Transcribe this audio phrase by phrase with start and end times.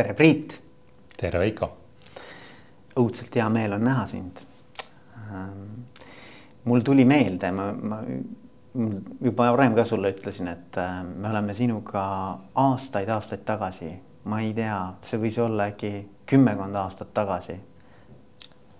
[0.00, 0.54] tere, Priit.
[1.20, 1.66] tere, Veiko.
[3.00, 4.38] õudselt hea meel on näha sind.
[6.64, 7.98] mul tuli meelde, ma, ma
[9.20, 12.04] juba varem ka sulle ütlesin, et äh, me oleme sinuga
[12.62, 13.90] aastaid-aastaid tagasi,
[14.24, 15.92] ma ei tea, see võis olla äkki
[16.32, 17.58] kümmekond aastat tagasi.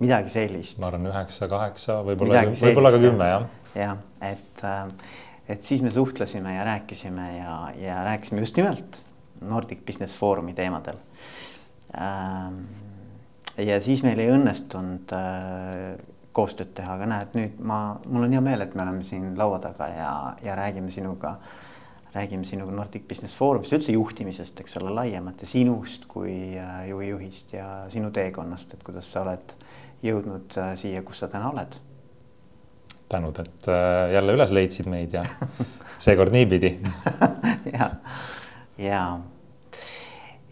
[0.00, 0.78] midagi sellist.
[0.80, 3.46] ma arvan, üheksa, kaheksa, võib-olla, võib-olla ka kümme jah.
[3.74, 4.02] jah,
[4.32, 5.12] et, äh,
[5.48, 9.02] et siis me suhtlesime ja rääkisime ja, ja rääkisime just nimelt
[9.40, 10.98] Nordic Business Forumi teemadel.
[11.98, 12.62] Ähm,
[13.58, 15.96] ja siis meil ei õnnestunud äh,
[16.36, 19.58] koostööd teha, aga näed, nüüd ma, mul on hea meel, et me oleme siin laua
[19.62, 20.12] taga ja,
[20.44, 21.34] ja räägime sinuga,
[22.14, 27.54] räägime sinuga Nordic Business Forumist, üldse juhtimisest, eks ole, laiemalt ja sinust kui äh, juhijuhist
[27.56, 29.56] ja sinu teekonnast, et kuidas sa oled
[30.06, 31.78] jõudnud äh, siia, kus sa täna oled.
[33.10, 33.66] tänud, et
[34.14, 35.24] jälle üles leidsid meid ja
[36.04, 36.76] seekord niipidi.
[37.74, 37.90] Ja,
[38.78, 39.00] ja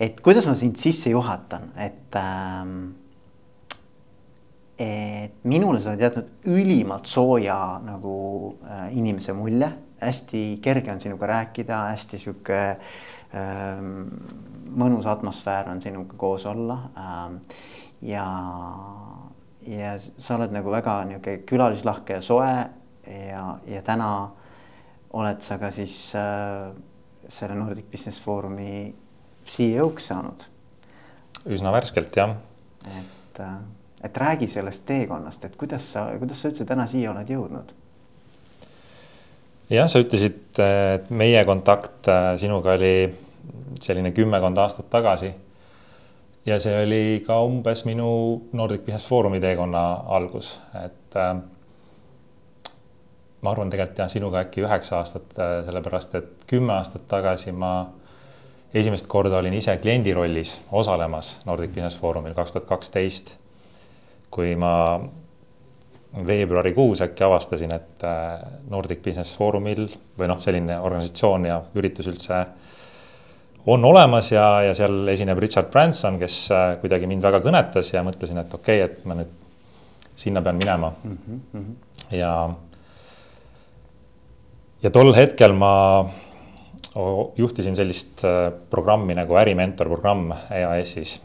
[0.01, 2.95] et kuidas ma sind sisse juhatan, et ähm,
[4.79, 8.15] et minule sa oled jätnud ülimalt sooja nagu
[8.63, 13.81] äh, inimese mulje, hästi kerge on sinuga rääkida, hästi sihuke äh,
[14.79, 16.79] mõnus atmosfäär on sinuga koos olla.
[16.95, 17.59] Äh,.
[18.15, 18.27] ja,
[19.67, 22.53] ja sa oled nagu väga niisugune külalislahke ja soe.
[23.09, 24.09] Ja, ja täna
[25.17, 26.71] oled sa ka siis äh,
[27.29, 28.93] selle Nordic Business Forumi
[29.49, 30.47] CEO-ks saanud.
[31.49, 32.37] üsna värskelt jah.
[32.87, 33.59] et äh,
[34.05, 37.75] et räägi sellest teekonnast, et kuidas sa, kuidas sa üldse täna siia oled jõudnud?
[39.71, 43.11] jah, sa ütlesid, et meie kontakt äh, sinuga oli
[43.81, 45.33] selline kümmekond aastat tagasi.
[46.47, 48.09] ja see oli ka umbes minu
[48.53, 49.85] Nordic Business Forumi teekonna
[50.17, 51.35] algus, et äh,
[53.41, 57.91] ma arvan tegelikult jah, sinuga äkki üheksa aastat, äh, sellepärast et kümme aastat tagasi ma
[58.75, 63.37] esimest korda olin ise kliendi rollis osalemas Nordic Business Forumil kaks tuhat kaksteist
[64.31, 65.01] kui ma
[66.27, 69.87] veebruarikuus äkki avastasin, et äh, Nordic Business Forumil
[70.19, 72.43] või noh, selline organisatsioon ja üritus üldse
[73.69, 78.05] on olemas ja, ja seal esineb Richard Branson, kes äh, kuidagi mind väga kõnetas ja
[78.07, 79.35] mõtlesin, et okei okay,, et ma nüüd
[80.19, 81.19] sinna pean minema mm.
[81.53, 81.75] -hmm.
[82.17, 82.33] ja,
[84.83, 85.75] ja tol hetkel ma
[87.37, 91.19] juhtisin sellist äh, programmi nagu ärimentor programm EAS-is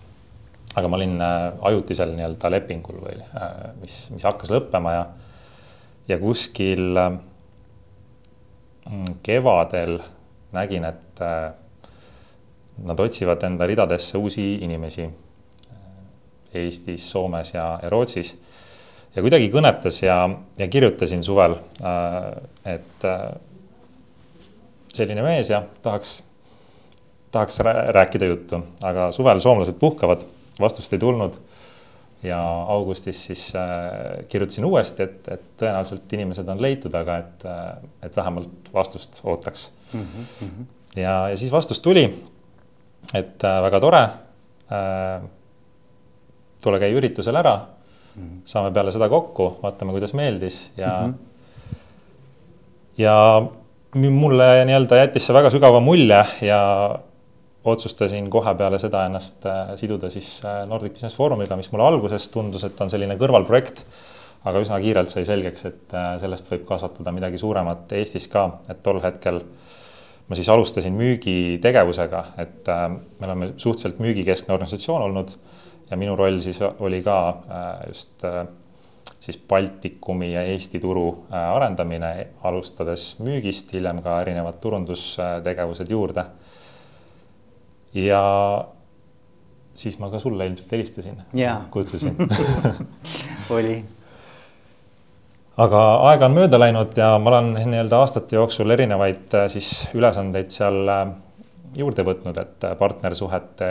[0.73, 3.51] aga ma olin äh, ajutisel nii-öelda lepingul või äh,
[3.81, 5.03] mis, mis hakkas lõppema ja,
[6.11, 6.97] ja kuskil
[9.23, 10.01] kevadel
[10.53, 11.21] nägin, et
[12.83, 15.05] nad otsivad enda ridadesse uusi inimesi
[16.53, 18.33] Eestis, Soomes ja, ja Rootsis.
[19.15, 20.17] ja kuidagi kõnetas ja,
[20.59, 21.55] ja kirjutasin suvel,
[22.67, 23.07] et
[24.93, 26.21] selline mees ja tahaks,
[27.31, 27.59] tahaks
[27.95, 30.25] rääkida juttu, aga suvel soomlased puhkavad
[30.59, 31.39] vastust ei tulnud.
[32.23, 32.39] ja
[32.71, 38.15] augustis siis äh, kirjutasin uuesti, et, et tõenäoliselt inimesed on leitud, aga et, äh, et
[38.15, 40.05] vähemalt vastust ootaks mm.
[40.41, 40.65] -hmm.
[40.95, 42.05] ja, ja siis vastus tuli,
[43.13, 44.09] et äh, väga tore
[46.63, 48.23] tule käi üritusel ära mm.
[48.23, 48.39] -hmm.
[48.45, 51.13] saame peale seda kokku, vaatame, kuidas meeldis ja mm.
[51.13, 51.75] -hmm.
[52.97, 53.43] ja
[53.93, 56.61] mulle nii-öelda jättis see väga sügava mulje ja
[57.63, 62.27] otsustasin kohe peale seda ennast äh, siduda siis äh, Nordic Business Forumiga, mis mulle alguses
[62.33, 63.85] tundus, et on selline kõrvalprojekt.
[64.43, 68.81] aga üsna kiirelt sai selgeks, et äh, sellest võib kasvatada midagi suuremat Eestis ka, et
[68.83, 69.39] tol hetkel
[70.27, 75.33] ma siis alustasin müügitegevusega, et me oleme suhteliselt müügikeskne organisatsioon olnud
[75.89, 77.17] ja minu roll siis oli ka
[77.87, 78.23] just
[79.23, 82.09] siis Baltikumi ja Eesti turu arendamine,
[82.43, 86.25] alustades müügist, hiljem ka erinevad turundustegevused juurde.
[87.95, 88.23] Ja
[89.75, 91.21] siis ma ka sulle ilmselt helistasin,
[91.71, 92.17] kutsusin.
[93.55, 93.77] Oli.
[95.57, 100.49] aga aega on mööda läinud ja ma olen nii-öelda aastate jooksul erinevaid äh, siis ülesandeid
[100.51, 101.03] seal äh,
[101.77, 103.69] juurde võtnud, et äh, partnersuhete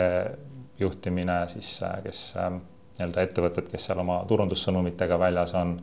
[0.79, 2.21] juhtimine siis, kes
[2.97, 5.79] nii-öelda ettevõtted, kes seal oma turundussõnumitega väljas on.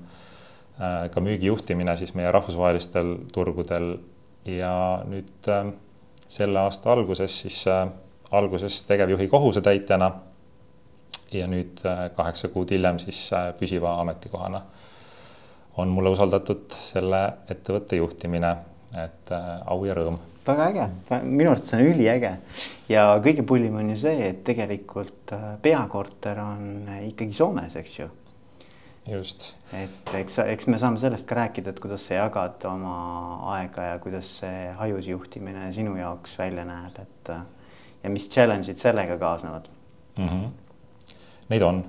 [1.12, 3.98] ka müügi juhtimine siis meie rahvusvahelistel turgudel
[4.48, 5.48] ja nüüd
[6.28, 7.66] selle aasta alguses siis
[8.32, 10.10] alguses tegevjuhi kohusetäitjana
[11.32, 14.62] ja nüüd äh, kaheksa kuud hiljem siis äh, püsiva ametikohana
[15.76, 17.20] on mulle usaldatud selle
[17.50, 18.50] ettevõtte juhtimine,
[18.92, 20.18] et äh, au ja rõõm.
[20.46, 20.86] väga äge,
[21.26, 22.32] minu arvates on üliäge
[22.88, 28.08] ja kõige pullim on ju see, et tegelikult peakorter on ikkagi Soomes, eks ju.
[29.10, 29.54] just.
[29.76, 32.96] et eks, eks me saame sellest ka rääkida, et kuidas sa jagad oma
[33.56, 37.34] aega ja kuidas see hajus juhtimine sinu jaoks välja näeb, et
[38.02, 39.68] ja mis challenge'id sellega kaasnevad?
[40.18, 40.28] mm?
[40.28, 40.50] -hmm.
[41.48, 41.84] Neid on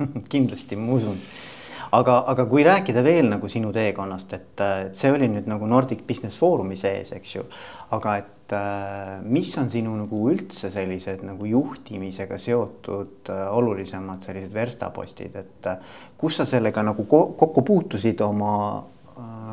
[0.32, 1.18] kindlasti, ma usun.
[1.96, 4.62] Aga, aga kui rääkida veel nagu sinu teekonnast, et,
[4.96, 7.46] see oli nüüd nagu Nordic Business Forumi sees, eks ju.
[7.90, 14.54] aga et äh, mis on sinu nagu üldse sellised nagu juhtimisega seotud äh, olulisemad sellised
[14.54, 15.82] verstapostid, et äh,
[16.18, 18.54] kus sa sellega nagu kokku puutusid oma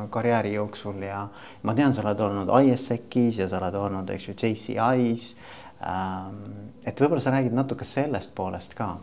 [0.09, 1.25] karjääri jooksul ja
[1.67, 5.33] ma tean, sa oled olnud ISEC-is ja sa oled olnud, eks ju, JCI-s.
[5.83, 8.93] Ähm, et võib-olla sa räägid natuke sellest poolest ka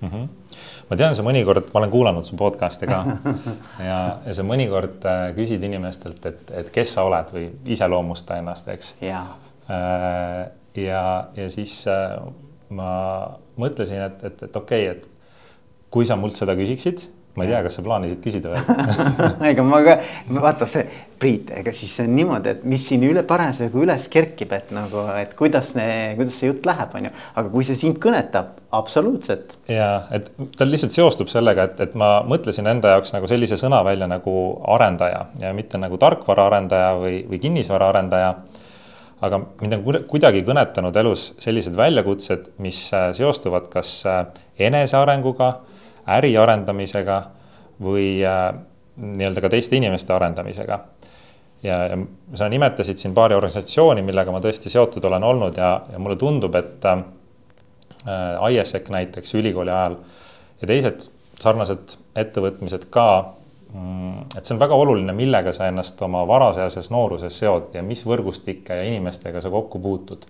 [0.00, 0.08] mm.
[0.08, 0.28] -hmm.
[0.90, 3.00] ma tean, sa mõnikord, ma olen kuulanud su podcast'e ka
[3.88, 8.68] ja, ja sa mõnikord äh, küsid inimestelt, et, et kes sa oled või iseloomusta ennast,
[8.68, 8.94] eks.
[9.00, 9.26] ja,
[9.70, 10.46] äh,
[10.76, 11.04] ja,
[11.36, 12.16] ja siis äh,
[12.68, 12.90] ma
[13.56, 15.08] mõtlesin, et, et, et okei okay,, et
[15.90, 17.06] kui sa mult seda küsiksid
[17.36, 18.62] ma ei tea, kas sa plaanisid küsida või
[19.50, 19.98] ega ma ka,
[20.38, 20.86] vaata see
[21.16, 25.00] Priit, ega siis see on niimoodi, et mis siin üle parasjagu üles kerkib, et nagu,
[25.16, 27.12] et kuidas, kuidas see jutt läheb, on ju.
[27.40, 29.54] aga kui see sind kõnetab, absoluutselt.
[29.72, 30.28] ja et
[30.58, 34.36] ta lihtsalt seostub sellega, et, et ma mõtlesin enda jaoks nagu sellise sõna välja nagu
[34.76, 38.34] arendaja ja mitte nagu tarkvaraarendaja või, või kinnisvaraarendaja
[39.24, 44.26] aga mind on kuidagi kõnetanud elus sellised väljakutsed, mis äh, seostuvad kas äh,
[44.68, 45.54] enesearenguga
[46.14, 47.22] äri arendamisega
[47.82, 48.50] või äh,
[48.96, 50.78] nii-öelda ka teiste inimeste arendamisega.
[51.62, 51.98] ja, ja
[52.34, 56.54] sa nimetasid siin paari organisatsiooni, millega ma tõesti seotud olen olnud ja, ja mulle tundub,
[56.54, 57.02] et äh,
[58.52, 59.98] ISEC näiteks ülikooli ajal
[60.60, 61.10] ja teised
[61.40, 63.06] sarnased ettevõtmised ka
[63.72, 68.04] mm, et see on väga oluline, millega sa ennast oma varaseases nooruses seod ja mis
[68.08, 70.24] võrgustike ja inimestega sa kokku puutud.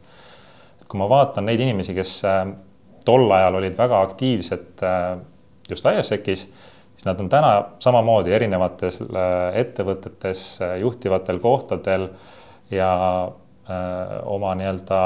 [0.87, 2.45] kui ma vaatan neid inimesi, kes äh,
[3.05, 5.17] tol ajal olid väga aktiivsed äh,
[5.71, 6.47] just ISEC-is,
[6.95, 7.53] siis nad on täna
[7.83, 12.09] samamoodi erinevates äh, ettevõtetes äh, juhtivatel kohtadel
[12.71, 12.93] ja
[13.71, 15.01] öö, äh, oma nii-öelda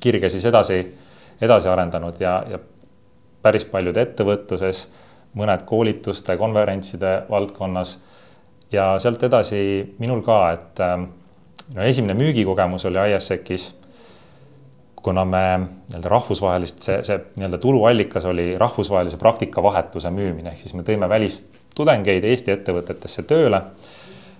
[0.00, 0.78] kirge siis edasi,
[1.40, 2.58] edasi arendanud ja, ja
[3.42, 4.86] päris paljud ettevõtluses,
[5.36, 7.96] mõned koolituste, konverentside valdkonnas
[8.72, 9.62] ja sealt edasi
[9.98, 10.82] minul ka, et
[11.74, 13.72] no esimene müügikogemus oli ISEC-is
[15.02, 20.84] kuna me nii-öelda rahvusvahelist, see, see nii-öelda tuluallikas oli rahvusvahelise praktikavahetuse müümine, ehk siis me
[20.86, 23.62] tõime välistudengeid Eesti ettevõtetesse tööle.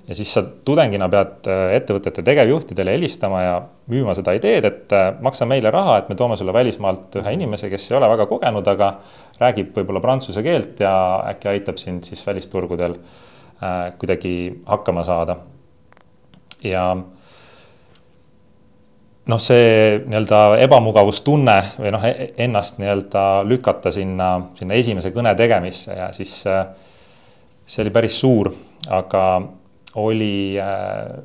[0.09, 3.57] ja siis sa tudengina pead äh, ettevõtete tegevjuhtidele helistama ja
[3.91, 7.71] müüma seda ideed, et äh, maksa meile raha, et me toome sulle välismaalt ühe inimese,
[7.71, 8.93] kes ei ole väga kogenud, aga
[9.41, 10.95] räägib võib-olla prantsuse keelt ja
[11.31, 15.37] äkki aitab sind siis välisturgudel äh, kuidagi hakkama saada.
[16.63, 16.87] ja
[19.31, 25.95] noh, see nii-öelda ebamugavustunne või noh, e-, ennast nii-öelda lükata sinna, sinna esimese kõne tegemisse
[25.95, 26.65] ja siis äh,
[27.67, 28.51] see oli päris suur,
[28.91, 29.25] aga
[30.03, 31.23] oli äh,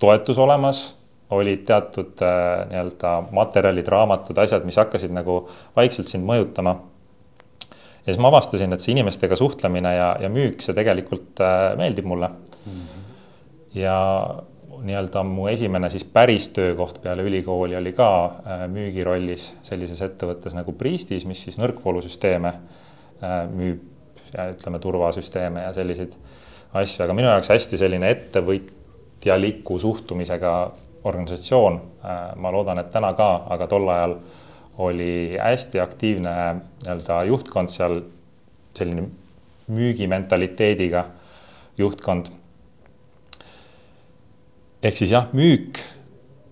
[0.00, 0.84] toetus olemas,
[1.32, 5.40] olid teatud äh, nii-öelda materjalid, raamatud, asjad, mis hakkasid nagu
[5.76, 6.76] vaikselt sind mõjutama.
[8.04, 11.40] ja siis ma avastasin, et see inimestega suhtlemine ja, ja müük, see tegelikult
[11.80, 12.76] meeldib mulle mm.
[12.76, 13.10] -hmm.
[13.80, 13.98] ja
[14.82, 20.72] nii-öelda mu esimene siis päris töökoht peale ülikooli oli ka äh, müügirollis sellises ettevõttes nagu
[20.78, 26.12] Priistis, mis siis nõrkvoolusüsteeme äh, müüb ja ütleme, turvasüsteeme ja selliseid
[26.76, 30.54] asju, aga minu jaoks hästi selline ettevõtjaliku suhtumisega
[31.08, 31.80] organisatsioon.
[32.04, 34.18] Äh, ma loodan, et täna ka, aga tol ajal
[34.78, 36.34] oli hästi aktiivne
[36.84, 38.02] nii-öelda juhtkond seal,
[38.78, 39.08] selline
[39.68, 41.04] müügimentaliteediga
[41.78, 42.30] juhtkond
[44.82, 45.80] ehk siis jah, müük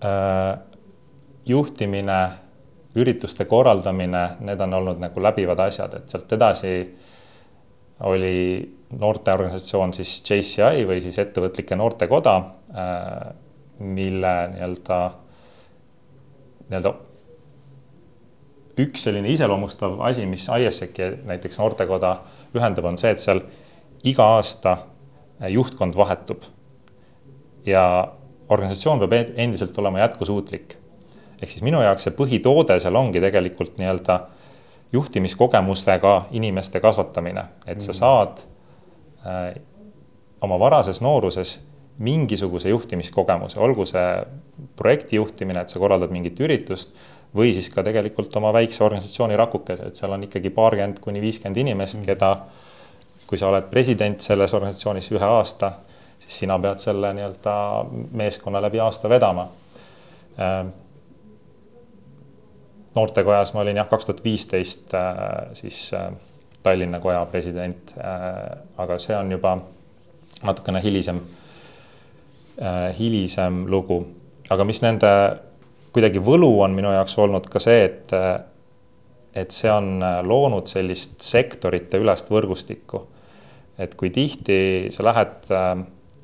[0.03, 0.59] äh,,
[1.47, 2.19] juhtimine,
[2.97, 6.73] ürituste korraldamine, need on olnud nagu läbivad asjad, et sealt edasi
[8.07, 8.37] oli
[8.97, 13.27] noorteorganisatsioon siis JCI või siis Ettevõtlike Noortekoda äh,,
[13.79, 15.01] mille nii-öelda,
[16.67, 16.93] nii-öelda
[18.81, 22.13] üks selline iseloomustav asi, mis ISEC-i näiteks noortekoda
[22.57, 23.41] ühendab, on see, et seal
[24.07, 24.77] iga aasta
[25.49, 26.45] juhtkond vahetub.
[27.65, 27.83] Ja
[28.49, 30.77] organisatsioon peab endiselt olema jätkusuutlik.
[31.41, 34.19] ehk siis minu jaoks see põhitoode seal ongi tegelikult nii-öelda
[34.93, 37.97] juhtimiskogemustega inimeste kasvatamine, et sa mm.
[37.97, 38.39] saad
[39.25, 39.61] äh,
[40.41, 41.59] oma varases nooruses
[41.97, 44.07] mingisuguse juhtimiskogemuse, olgu see
[44.77, 46.93] projekti juhtimine, et sa korraldad mingit üritust
[47.35, 51.57] või siis ka tegelikult oma väikse organisatsiooni rakukese, et seal on ikkagi paarkümmend kuni viiskümmend
[51.65, 52.07] inimest, mm.
[52.07, 52.31] keda,
[53.27, 55.73] kui sa oled president selles organisatsioonis ühe aasta
[56.27, 57.55] siis sina pead selle nii-öelda
[58.19, 59.47] meeskonna läbi aasta vedama.
[60.37, 60.75] Ähm,
[62.97, 66.11] noortekojas ma olin jah, kaks tuhat viisteist äh, siis äh,
[66.63, 69.57] Tallinna koja president, äh, aga see on juba
[70.43, 71.19] natukene hilisem,
[72.97, 74.03] hilisem lugu.
[74.53, 75.09] aga mis nende,
[75.93, 78.13] kuidagi võlu on minu jaoks olnud ka see, et,
[79.33, 83.01] et see on loonud sellist sektorite ülest võrgustikku.
[83.77, 84.59] et kui tihti
[84.93, 85.49] sa lähed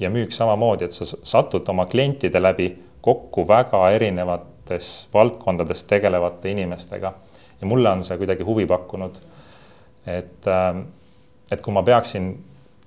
[0.04, 2.70] ja müük samamoodi, et sa satud oma klientide läbi
[3.04, 7.14] kokku väga erinevates valdkondades tegelevate inimestega
[7.62, 9.20] ja mulle on see kuidagi huvi pakkunud.
[10.08, 10.48] et,
[11.52, 12.34] et kui ma peaksin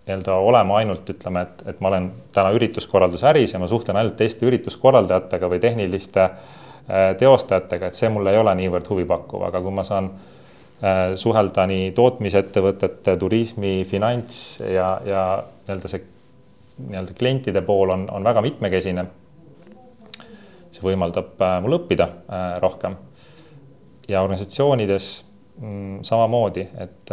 [0.07, 4.47] nii-öelda olema ainult ütleme, et, et ma olen täna ürituskorraldusäris ja ma suhtlen ainult teiste
[4.47, 9.83] ürituskorraldajatega või tehniliste äh, teostajatega, et see mulle ei ole niivõrd huvipakkuv, aga kui ma
[9.87, 15.25] saan äh, suhelda nii tootmisettevõtete, turismi, finants ja, ja
[15.67, 16.05] nii-öelda see
[16.79, 19.07] nii-öelda klientide pool on, on väga mitmekesine.
[20.71, 22.09] see võimaldab äh, mul õppida
[22.61, 22.97] rohkem.
[24.09, 25.25] ja organisatsioonides
[25.61, 27.13] mm, samamoodi, et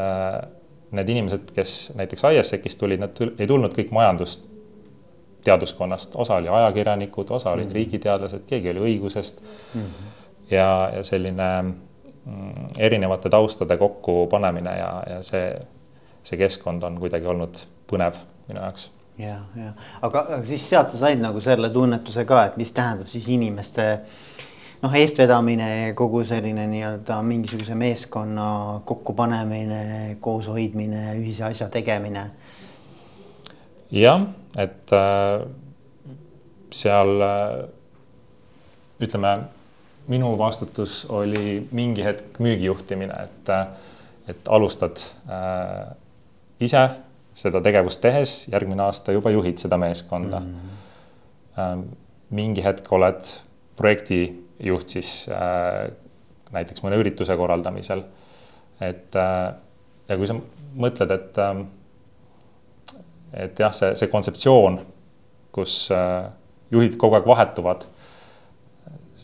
[0.94, 4.44] need inimesed, kes näiteks ISEC-ist tulid, nad ei tulnud kõik majandust
[5.44, 7.76] teaduskonnast, osa oli ajakirjanikud, osa olid mm -hmm.
[7.76, 9.42] riigiteadlased, keegi oli õigusest
[9.74, 9.82] mm.
[9.82, 10.12] -hmm.
[10.52, 15.62] ja, ja selline mm, erinevate taustade kokkupanemine ja, ja see,
[16.24, 18.14] see keskkond on kuidagi olnud põnev
[18.48, 18.92] minu jaoks.
[19.18, 23.10] Ja, ja aga, aga siis sealt sa said nagu selle tunnetuse ka, et mis tähendab
[23.12, 23.88] siis inimeste
[24.84, 28.48] noh, eestvedamine, kogu selline nii-öelda mingisuguse meeskonna
[28.86, 32.26] kokkupanemine, kooshoidmine, ühise asja tegemine.
[33.92, 34.26] jah,
[34.58, 35.46] et äh,
[36.74, 37.64] seal äh,
[39.04, 39.38] ütleme,
[40.08, 43.68] minu vastutus oli mingi hetk müügijuhtimine, et, äh,
[44.28, 45.94] et alustad äh,
[46.60, 46.90] ise
[47.38, 50.56] seda tegevust tehes, järgmine aasta juba juhid seda meeskonda mm.
[51.58, 51.84] -hmm.
[52.30, 53.34] mingi hetk oled
[53.76, 54.20] projekti
[54.60, 55.92] juht siis äh,
[56.52, 58.04] näiteks mõne ürituse korraldamisel.
[58.82, 59.54] et äh,
[60.10, 60.36] ja kui sa
[60.76, 61.66] mõtled, et äh,
[63.34, 64.80] et jah, see, see kontseptsioon,
[65.52, 65.90] kus
[66.74, 67.86] juhid kogu aeg vahetuvad,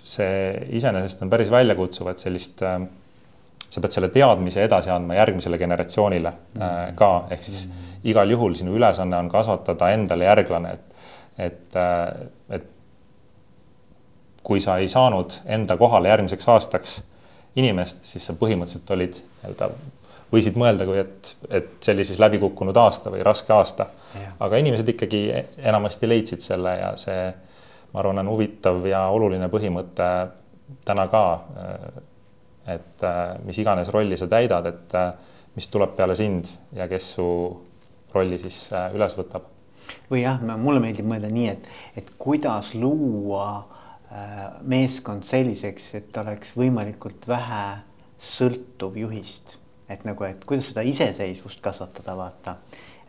[0.09, 2.79] see iseenesest on päris väljakutsuv, et sellist äh,
[3.69, 7.67] sa pead selle teadmise edasi andma järgmisele generatsioonile äh, ka, ehk siis
[8.03, 11.07] igal juhul sinu ülesanne on kasvatada endale järglane, et,
[11.49, 12.67] et, äh, et
[14.43, 16.99] kui sa ei saanud enda kohale järgmiseks aastaks
[17.59, 19.69] inimest, siis sa põhimõtteliselt olid nii-öelda,
[20.31, 23.89] võisid mõelda, kui et, et see oli siis läbikukkunud aasta või raske aasta.
[24.39, 25.21] aga inimesed ikkagi
[25.57, 27.29] enamasti leidsid selle ja see,
[27.93, 30.09] ma arvan, on huvitav ja oluline põhimõte
[30.85, 31.23] täna ka.
[32.75, 33.07] Et
[33.45, 34.95] mis iganes rolli sa täidad, et
[35.55, 37.25] mis tuleb peale sind ja kes su
[38.13, 39.49] rolli siis üles võtab.
[40.11, 43.49] või jah, mulle meeldib mõelda nii, et, et kuidas luua
[44.09, 47.65] Äh, meeskond selliseks, et oleks võimalikult vähe
[48.17, 49.57] sõltuv juhist.
[49.89, 52.55] et nagu, et kuidas seda iseseisvust kasvatada, vaata.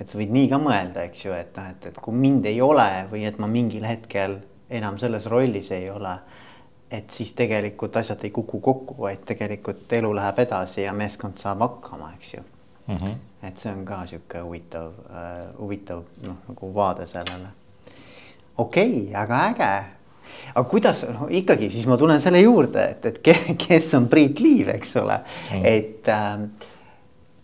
[0.01, 2.61] et sa võid nii ka mõelda, eks ju, et noh, et, et kui mind ei
[2.61, 6.19] ole või et ma mingil hetkel enam selles rollis ei ole.
[6.91, 11.63] Et siis tegelikult asjad ei kuku kokku, vaid tegelikult elu läheb edasi ja meeskond saab
[11.67, 12.43] hakkama, eks ju
[12.87, 12.97] mm.
[12.97, 13.15] -hmm.
[13.49, 17.49] et see on ka sihuke huvitav uh,, huvitav noh, nagu vaade sellele.
[18.59, 19.85] okei okay,, aga äge
[20.55, 23.23] aga kuidas, noh ikkagi siis ma tulen selle juurde, et, et
[23.67, 25.21] kes on Priit Liiv, eks ole
[25.53, 26.69] mm., et äh,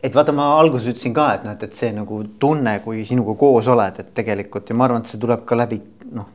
[0.03, 3.35] et vaata, ma alguses ütlesin ka, et noh, et, et see nagu tunne, kui sinuga
[3.39, 5.81] koos oled, et tegelikult ja ma arvan, et see tuleb ka läbi
[6.15, 6.29] noh,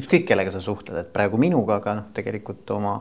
[0.00, 3.00] ükskõik kellega sa suhtled, et praegu minuga, aga noh, tegelikult oma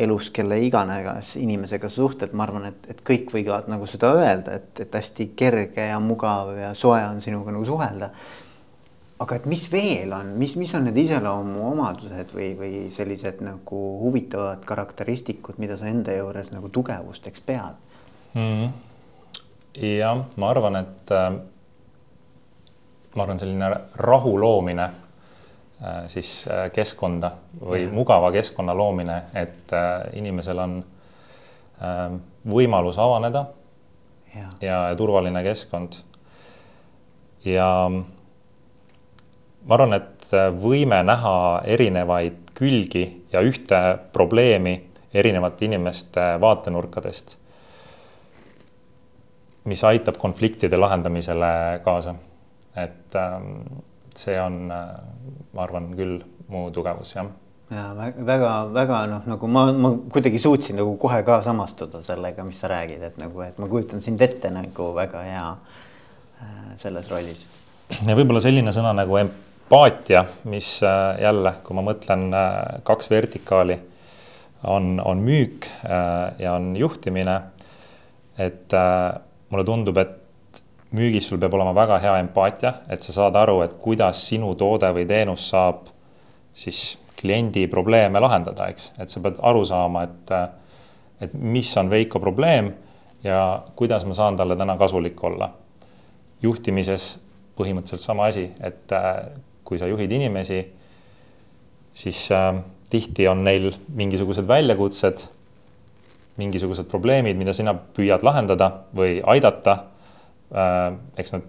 [0.00, 4.60] elus kelle iganes inimesega sa suhtled, ma arvan, et, et kõik võivad nagu seda öelda,
[4.60, 8.12] et, et hästi kerge ja mugav ja soe on sinuga nagu suhelda
[9.20, 14.64] aga et mis veel on, mis, mis on need iseloomuomadused või, või sellised nagu huvitavad
[14.68, 17.76] karakteristikud, mida sa enda juures nagu tugevusteks pead
[18.32, 18.70] mm.?
[19.76, 21.28] jah, ma arvan, et äh,
[23.14, 24.88] ma arvan, selline rahu loomine
[26.12, 27.92] siis äh, keskkonda või ja.
[27.92, 30.76] mugava keskkonna loomine, et äh, inimesel on
[31.80, 32.04] äh,
[32.50, 33.46] võimalus avaneda
[34.34, 36.02] ja, ja, ja turvaline keskkond
[37.48, 41.34] ja ma arvan, et võime näha
[41.66, 43.80] erinevaid külgi ja ühte
[44.12, 44.76] probleemi
[45.14, 47.34] erinevate inimeste vaatenurkadest,
[49.64, 52.14] mis aitab konfliktide lahendamisele kaasa.
[52.76, 53.64] et ähm,
[54.18, 54.88] see on, äh,
[55.54, 57.30] ma arvan küll mu tugevus, jah
[57.70, 62.72] ja väga-väga noh, nagu ma, ma kuidagi suutsin nagu kohe ka samastuda sellega, mis sa
[62.72, 65.44] räägid, et nagu, et ma kujutan sind ette nagu väga hea
[66.42, 67.46] äh, selles rollis.
[68.00, 73.06] ja võib-olla selline sõna nagu emp-, empaatia, mis äh, jälle, kui ma mõtlen äh, kaks
[73.10, 73.76] vertikaali,
[74.66, 77.40] on, on müük äh, ja on juhtimine.
[78.40, 78.72] et
[79.50, 80.19] mulle tundub, et
[80.96, 84.90] müügis sul peab olema väga hea empaatia, et sa saad aru, et kuidas sinu toode
[84.94, 85.86] või teenus saab
[86.52, 90.32] siis kliendi probleeme lahendada, eks, et sa pead aru saama, et,
[91.26, 92.72] et mis on Veiko probleem
[93.24, 95.50] ja kuidas ma saan talle täna kasulik olla.
[96.42, 97.18] juhtimises
[97.58, 98.92] põhimõtteliselt sama asi, et
[99.64, 100.62] kui sa juhid inimesi,
[101.92, 102.28] siis
[102.90, 105.26] tihti on neil mingisugused väljakutsed,
[106.40, 109.76] mingisugused probleemid, mida sina püüad lahendada või aidata.
[110.50, 111.44] Eks nad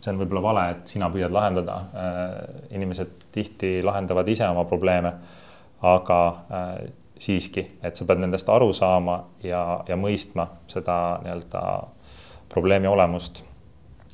[0.00, 1.76] see on võib-olla vale, et sina püüad lahendada.
[1.94, 2.32] Äh,
[2.76, 5.14] inimesed tihti lahendavad ise oma probleeme.
[5.82, 6.16] aga
[6.52, 11.62] äh, siiski, et sa pead nendest aru saama ja, ja mõistma seda nii-öelda
[12.52, 13.40] probleemi olemust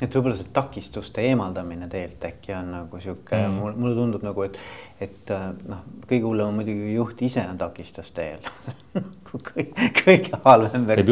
[0.02, 4.47] et võib-olla see takistuste eemaldamine tegelikult äkki on nagu sihuke mm., mulle, mulle tundub nagu,
[4.47, 4.59] et,
[5.02, 8.50] et äh, noh, kõige hullem on muidugi juht ise on takistuste eel
[10.05, 11.07] kõige, halvem versioon.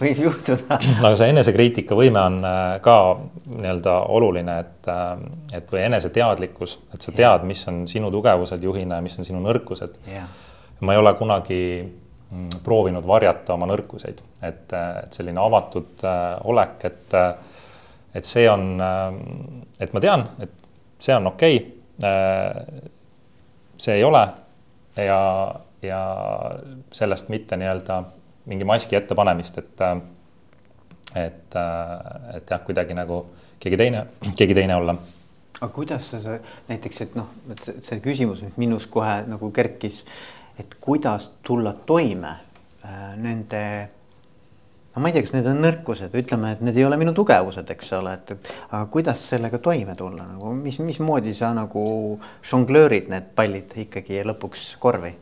[0.00, 2.96] võib juhtuda aga see enesekriitikavõime on äh, ka
[3.46, 5.10] nii-öelda oluline, et, äh,
[5.58, 9.42] et või eneseteadlikkus, et sa tead, mis on sinu tugevused juhina ja mis on sinu
[9.44, 9.98] nõrkused.
[10.82, 16.06] ma ei ole kunagi mm, proovinud varjata oma nõrkuseid, et, et selline avatud
[16.50, 17.18] olek, et
[18.12, 18.76] et see on,
[19.80, 20.50] et ma tean, et
[21.00, 22.90] see on okei okay,.
[23.80, 24.20] see ei ole
[24.96, 25.20] ja,
[25.82, 26.00] ja
[26.92, 28.02] sellest mitte nii-öelda
[28.46, 29.80] mingi maski ettepanemist, et,
[31.14, 31.56] et,
[32.34, 33.24] et jah, kuidagi nagu
[33.62, 34.06] keegi teine,
[34.38, 34.96] keegi teine olla.
[35.60, 40.02] aga kuidas sa, sa näiteks, et noh, et see, küsimus nüüd minus kohe nagu kerkis,
[40.58, 42.32] et kuidas tulla toime
[42.82, 43.64] äh, nende
[44.94, 47.70] no ma ei tea, kas need on nõrkused, ütleme, et need ei ole minu tugevused,
[47.74, 51.84] eks ole, et, et aga kuidas sellega toime tulla nagu, mis, mismoodi sa nagu
[52.50, 55.14] žonglöörid need pallid ikkagi lõpuks korvi?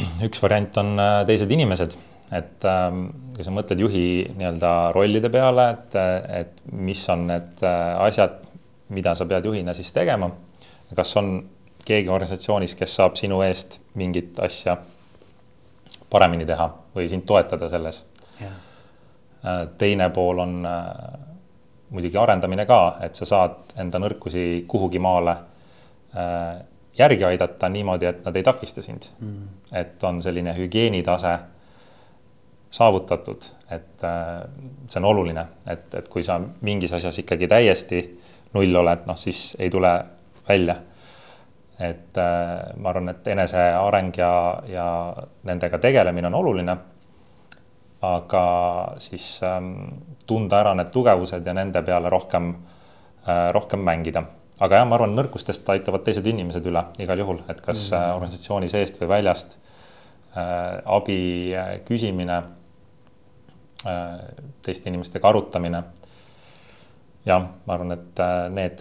[0.26, 1.96] üks variant on äh, teised inimesed,
[2.32, 3.04] et ähm,
[3.36, 4.06] kui sa mõtled juhi
[4.36, 5.98] nii-öelda rollide peale, et,
[6.42, 8.40] et mis on need äh, asjad,
[8.92, 10.30] mida sa pead juhina siis tegema.
[10.94, 11.36] kas on
[11.84, 14.76] keegi organisatsioonis, kes saab sinu eest mingit asja
[16.12, 18.02] paremini teha või sind toetada selles.
[18.42, 20.90] Äh, teine pool on äh,
[21.90, 25.34] muidugi arendamine ka, et sa saad enda nõrkusi kuhugi maale
[26.14, 26.60] äh,
[26.98, 29.48] järgi aidata niimoodi, et nad ei takista sind mm..
[29.72, 31.38] et on selline hügieenitase
[32.72, 34.04] saavutatud, et
[34.88, 38.00] see on oluline, et, et kui sa mingis asjas ikkagi täiesti
[38.54, 39.90] null oled, noh siis ei tule
[40.48, 40.76] välja
[41.82, 44.32] et äh, ma arvan, et eneseareng ja,
[44.68, 44.86] ja
[45.48, 46.76] nendega tegelemine on oluline.
[48.02, 48.44] aga
[48.98, 49.74] siis ähm,
[50.26, 52.48] tunda ära need tugevused ja nende peale rohkem
[53.28, 54.24] äh,, rohkem mängida.
[54.62, 58.16] Aga jah, ma arvan, nõrkustest aitavad teised inimesed üle igal juhul, et kas mm -hmm.
[58.16, 59.56] organisatsiooni seest või väljast
[60.36, 62.42] äh, abi äh, küsimine
[63.86, 64.20] äh,,
[64.62, 65.82] teiste inimestega arutamine.
[67.26, 68.78] jah, ma arvan, et äh, need,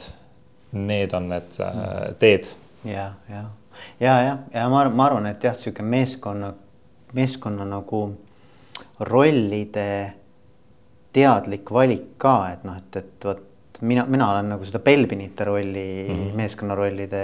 [0.71, 2.47] need on need äh, teed
[2.83, 3.43] ja, ja,
[3.99, 6.53] ja, ja, ja ma, ma arvan, et jah, sihuke meeskonna,
[7.13, 8.17] meeskonna nagu
[8.99, 10.13] rollide
[11.13, 13.50] teadlik valik ka, et noh, et, et vot
[13.81, 16.35] mina, mina olen nagu seda Belbinite rolli mm, -hmm.
[16.35, 17.23] meeskonnarollide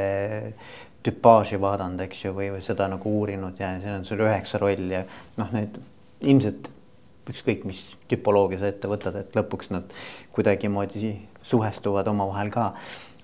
[1.03, 4.93] tüpaaži vaadanud, eks ju, või, või seda nagu uurinud ja seal on sul üheksa rolli
[4.93, 5.03] ja
[5.37, 5.77] noh, need
[6.21, 6.69] ilmselt
[7.27, 9.91] ükskõik, mis tüpoloogia sa ette võtad, et lõpuks nad
[10.35, 12.73] kuidagimoodi suhestuvad omavahel ka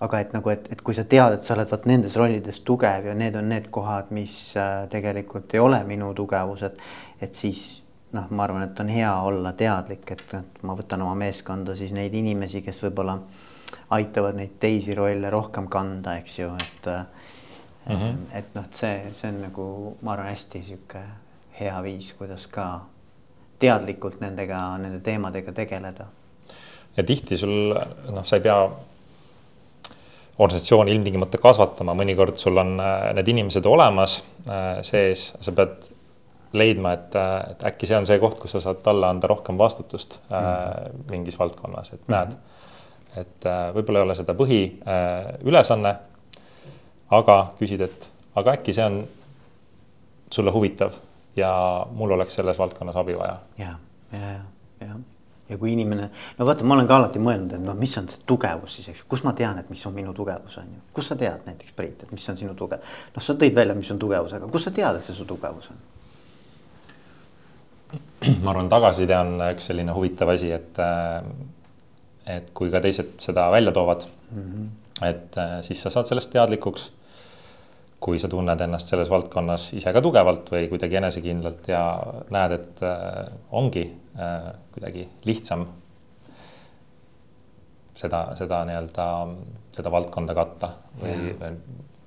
[0.03, 3.07] aga et nagu, et, et kui sa tead, et sa oled vot nendes rollides tugev
[3.07, 6.79] ja need on need kohad, mis äh, tegelikult ei ole minu tugevused,
[7.23, 7.82] et siis
[8.13, 12.13] noh, ma arvan, et on hea olla teadlik, et, ma võtan oma meeskonda siis neid
[12.13, 13.17] inimesi, kes võib-olla
[13.93, 17.95] aitavad neid teisi rolle rohkem kanda, eks ju, et mm.
[17.95, 18.17] -hmm.
[18.37, 21.03] et noh, see, see on nagu, ma arvan, hästi sihuke
[21.59, 22.67] hea viis, kuidas ka
[23.59, 26.05] teadlikult nendega, nende teemadega tegeleda.
[26.97, 27.73] ja tihti sul
[28.09, 28.69] noh, sa ei pea
[30.37, 35.89] organisatsiooni ilmtingimata kasvatama, mõnikord sul on äh, need inimesed olemas äh, sees, sa pead
[36.53, 39.57] leidma, et, äh, et äkki see on see koht, kus sa saad talle anda rohkem
[39.57, 41.11] vastutust mm -hmm.
[41.11, 42.17] mingis valdkonnas, et mm -hmm.
[42.17, 42.33] näed,
[43.17, 45.95] et võib-olla ei ole seda põhiülesanne.
[47.11, 49.03] aga küsid, et aga äkki see on
[50.31, 50.91] sulle huvitav
[51.35, 53.37] ja mul oleks selles valdkonnas abi vaja.
[53.57, 53.75] ja,
[54.11, 54.39] ja, ja,
[54.87, 54.95] ja
[55.49, 58.21] ja kui inimene, no vaata, ma olen ka alati mõelnud, et noh, mis on see
[58.29, 61.11] tugevus siis, eks ju, kus ma tean, et mis on minu tugevus on ju, kus
[61.11, 62.93] sa tead näiteks Priit, et mis on sinu tugev.
[63.15, 65.69] noh, sa tõid välja, mis on tugevus, aga kus sa tead, et see su tugevus
[65.73, 65.81] on?
[68.43, 71.23] Ma arvan, tagasiside on üks selline huvitav asi, et, äh,
[72.37, 75.07] et kui ka teised seda välja toovad mm, -hmm.
[75.09, 76.91] et äh, siis sa saad sellest teadlikuks.
[78.03, 81.83] Kui sa tunned ennast selles valdkonnas ise ka tugevalt või kuidagi enesekindlalt ja
[82.35, 83.85] näed, et äh, ongi
[84.73, 85.63] kuidagi lihtsam
[87.95, 89.05] seda, seda nii-öelda,
[89.71, 91.55] seda valdkonda katta või, või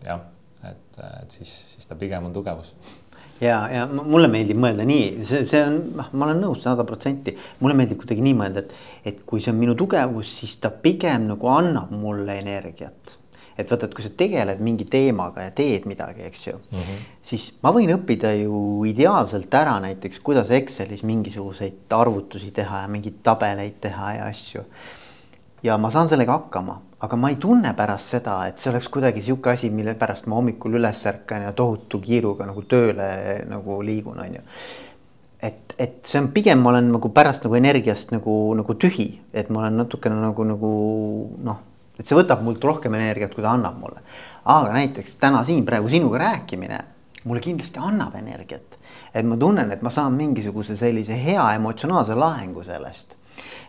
[0.05, 0.20] jah,
[0.68, 2.75] et, et siis, siis ta pigem on tugevus
[3.40, 7.37] ja, ja mulle meeldib mõelda nii, see, see on, noh, ma olen nõus sada protsenti,
[7.61, 8.75] mulle meeldib kuidagi nii mõelda, et,
[9.12, 13.16] et kui see on minu tugevus, siis ta pigem nagu annab mulle energiat.
[13.57, 16.99] et vaata, et kui sa tegeled mingi teemaga ja teed midagi, eks ju mm, -hmm.
[17.25, 23.22] siis ma võin õppida ju ideaalselt ära näiteks, kuidas Excelis mingisuguseid arvutusi teha ja mingeid
[23.22, 24.64] tabeleid teha ja asju.
[25.66, 29.22] Ja ma saan sellega hakkama aga ma ei tunne pärast seda, et see oleks kuidagi
[29.24, 33.09] sihuke asi, mille pärast ma hommikul üles ärkan ja tohutu kiiruga nagu tööle
[33.50, 34.44] nagu liigun, on ju.
[35.44, 39.52] et, et see on pigem, ma olen nagu pärast nagu energiast nagu, nagu tühi, et
[39.52, 40.70] ma olen natukene nagu, nagu
[41.44, 41.61] noh,
[41.98, 44.00] et see võtab mult rohkem energiat, kui ta annab mulle.
[44.44, 46.81] aga näiteks täna siin praegu sinuga rääkimine
[47.29, 48.81] mulle kindlasti annab energiat.
[49.12, 53.15] et ma tunnen, et ma saan mingisuguse sellise hea emotsionaalse lahengu sellest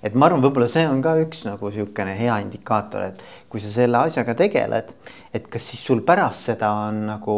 [0.07, 3.71] et ma arvan, võib-olla see on ka üks nagu niisugune hea indikaator, et kui sa
[3.73, 4.93] selle asjaga tegeled,
[5.35, 7.37] et kas siis sul pärast seda on nagu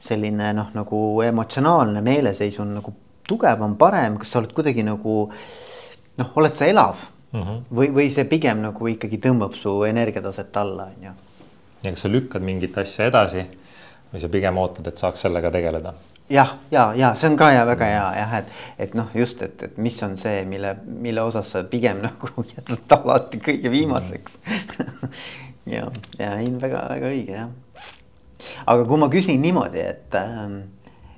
[0.00, 2.94] selline noh, nagu emotsionaalne meeleseis on nagu
[3.28, 5.16] tugevam, parem, kas sa oled kuidagi nagu
[6.20, 6.96] noh, oled sa elav
[7.32, 7.64] mm -hmm.
[7.70, 11.16] või, või see pigem nagu ikkagi tõmbab su energiataset alla, on ju.
[11.82, 13.46] ja kas sa lükkad mingit asja edasi
[14.12, 15.94] või sa pigem ootad, et saaks sellega tegeleda?
[16.30, 18.52] Jah, ja, ja see on ka ja väga hea jah, et,
[18.86, 22.94] et noh, just, et, et mis on see, mille, mille osas sa pigem nagu jätad
[23.00, 24.38] alati kõige viimaseks
[25.74, 25.88] ja,
[26.18, 27.50] ja ei, väga-väga õige jah.
[28.66, 30.60] aga kui ma küsin niimoodi, et, ähm,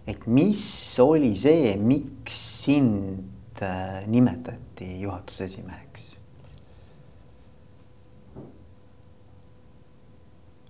[0.09, 0.65] et mis
[1.05, 6.11] oli see, miks sind äh, nimetati juhatuse esimeheks?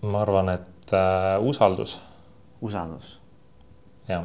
[0.02, 2.00] ma arvan, et äh, usaldus.
[2.60, 3.21] usaldus
[4.08, 4.24] jah.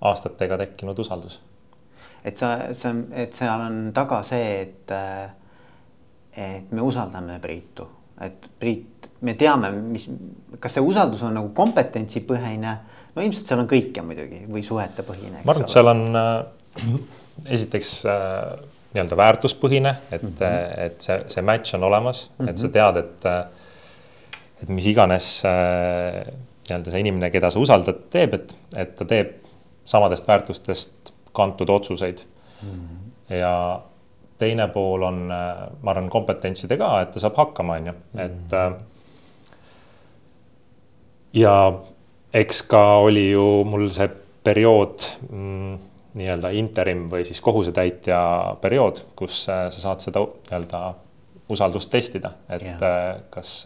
[0.00, 1.40] aastatega tekkinud usaldus.
[2.24, 4.94] et sa, see on, et seal on taga see, et,
[6.36, 7.86] et me usaldame Priitu,
[8.24, 10.08] et Priit, me teame, mis,
[10.60, 12.76] kas see usaldus on nagu kompetentsipõhine,
[13.14, 15.44] no ilmselt seal on kõike muidugi või suhetepõhine.
[15.44, 16.88] ma arvan, et seal on äh,
[17.58, 20.80] esiteks äh, nii-öelda väärtuspõhine, et mm, -hmm.
[20.86, 22.50] et see, see match on olemas mm, -hmm.
[22.50, 22.72] et sa mhm.
[22.72, 23.44] tead, et, äh,
[24.62, 26.32] et mis iganes äh,
[26.68, 29.34] nii-öelda see inimene, keda sa usaldad, teeb, et, et ta teeb
[29.84, 32.24] samadest väärtustest kantud otsuseid
[32.62, 32.70] mm.
[32.70, 33.34] -hmm.
[33.34, 33.82] ja
[34.38, 35.20] teine pool on,
[35.82, 38.48] ma arvan, kompetentside ka, et ta saab hakkama, on ju, et mm.
[38.50, 38.74] -hmm.
[41.32, 41.72] ja
[42.34, 44.08] eks ka oli ju mul see
[44.44, 45.78] periood mm,
[46.14, 50.94] nii-öelda interim või siis kohusetäitja periood, kus sa saad seda nii-öelda
[51.48, 53.20] usaldust testida, et yeah.
[53.30, 53.64] kas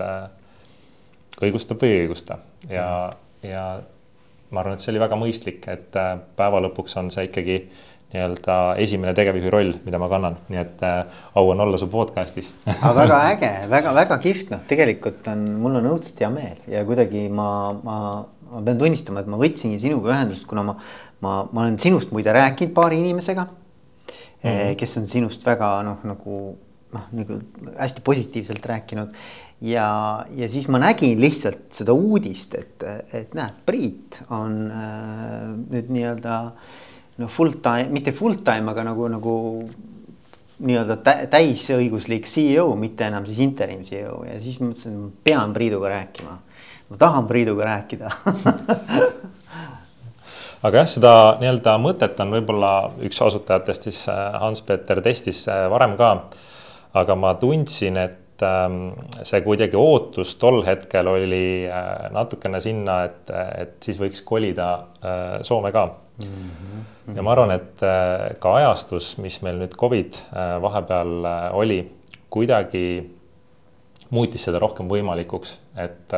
[1.43, 2.39] õigustab või ei õigusta.
[2.69, 3.65] Ja mm., ja
[4.51, 7.59] ma arvan, et see oli väga mõistlik, et äh, päeva lõpuks on see ikkagi
[8.09, 12.51] nii-öelda esimene tegevjuhi roll, mida ma kannan, nii et äh, au on olla su podcast'is.
[12.79, 16.63] Aga väga äge väga,, väga-väga kihvt, noh, tegelikult on, mul on õudselt hea meel.
[16.73, 17.51] Ja kuidagi ma,
[17.85, 17.99] ma,
[18.49, 20.79] ma pean tunnistama, et ma võtsingi sinuga ühendust, kuna ma,
[21.21, 24.81] ma, ma olen sinust muide rääkinud paari inimesega mm, -hmm.
[24.81, 26.41] kes on sinust väga noh, nagu
[26.95, 27.41] noh, nagu
[27.77, 29.13] hästi positiivselt rääkinud
[29.61, 35.93] ja, ja siis ma nägin lihtsalt seda uudist, et, et näed, Priit on äh, nüüd
[35.95, 36.41] nii-öelda
[37.19, 39.37] no full time, mitte full time, aga nagu, nagu
[40.59, 40.99] nii-öelda
[41.31, 46.39] täisõiguslik CEO, mitte enam siis interim CEO ja siis mõtlesin, et pean Priiduga rääkima.
[46.89, 48.11] ma tahan Priiduga rääkida
[50.67, 52.73] aga jah, seda nii-öelda mõtet on võib-olla
[53.07, 56.15] üks asutajatest siis äh, Hans-Peter testis äh, varem ka.
[56.99, 58.93] aga ma tundsin, et et ähm,
[59.27, 64.69] see kuidagi ootus tol hetkel oli äh, natukene sinna, et, et siis võiks kolida
[65.03, 65.87] äh, Soome ka
[66.23, 66.29] mm.
[66.29, 67.17] -hmm.
[67.17, 70.21] ja ma arvan, et äh, ka ajastus, mis meil nüüd Covid
[70.63, 71.81] vahepeal oli,
[72.31, 73.11] kuidagi
[74.11, 76.15] muutis seda rohkem võimalikuks, et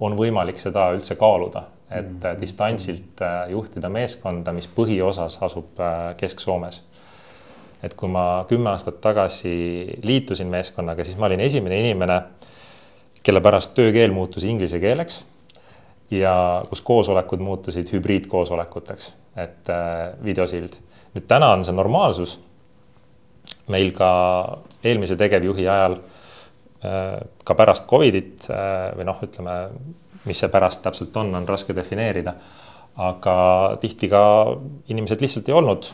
[0.00, 2.40] on võimalik seda üldse kaaluda, et mm -hmm.
[2.40, 5.78] distantsilt juhtida meeskonda, mis põhiosas asub
[6.16, 6.82] Kesk-Soomes
[7.82, 12.20] et kui ma kümme aastat tagasi liitusin meeskonnaga, siis ma olin esimene inimene,
[13.26, 15.24] kelle pärast töökeel muutus inglise keeleks
[16.10, 20.78] ja kus koosolekud muutusid hübriidkoosolekuteks, et äh, videosild.
[21.16, 22.40] nüüd täna on see normaalsus.
[23.68, 29.56] meil ka eelmise tegevjuhi ajal äh, ka pärast Covidit äh, või noh, ütleme,
[30.24, 32.34] mis see pärast täpselt on, on raske defineerida
[32.96, 34.22] aga tihti ka
[34.88, 35.88] inimesed lihtsalt ei olnud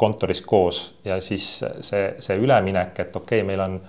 [0.00, 1.48] kontoris koos ja siis
[1.84, 3.80] see, see üleminek, et okei okay,, meil on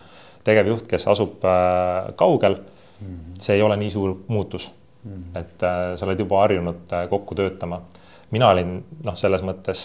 [0.48, 3.08] tegevjuht, kes asub äh, kaugel mm.
[3.08, 3.40] -hmm.
[3.40, 5.12] see ei ole nii suur muutus mm.
[5.12, 5.40] -hmm.
[5.40, 7.82] et äh, sa oled juba harjunud äh, kokku töötama.
[8.32, 9.82] mina olin noh, selles mõttes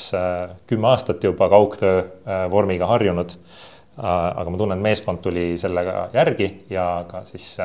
[0.66, 2.02] kümme aastat juba kaugtöö
[2.50, 3.30] vormiga harjunud.
[4.34, 7.58] aga ma tunnen, meeskond tuli sellega järgi ja ka siis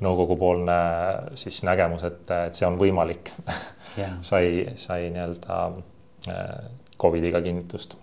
[0.00, 0.78] nõukogupoolne
[1.38, 3.32] siis nägemus, et, et see on võimalik
[3.98, 4.16] yeah.
[4.30, 5.58] sai, sai nii-öelda
[7.02, 7.98] Covidiga kinnitust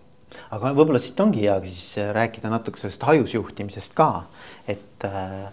[0.53, 4.09] aga võib-olla siit ongi hea siis rääkida natuke sellest hajusjuhtimisest ka,
[4.69, 5.47] et äh,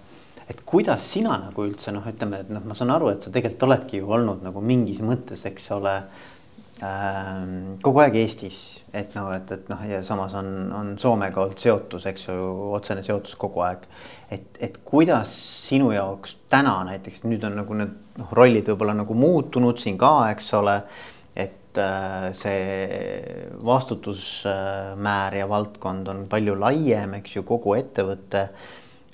[0.46, 3.66] et kuidas sina nagu üldse noh, ütleme, et noh, ma saan aru, et sa tegelikult
[3.66, 6.34] oledki ju olnud nagu mingis mõttes, eks ole ähm,.
[6.76, 8.60] Kogu aeg Eestis,
[8.92, 12.36] et noh, et, et noh, ja samas on, on Soomega olnud seotus, eks ju,
[12.76, 13.86] otsene seotus kogu aeg.
[14.30, 15.32] et, et kuidas
[15.68, 20.12] sinu jaoks täna näiteks nüüd on nagu need noh, rollid võib-olla nagu muutunud siin ka,
[20.34, 20.76] eks ole
[21.36, 28.50] et äh, see vastutusmäär ja valdkond on palju laiem, eks ju, kogu ettevõte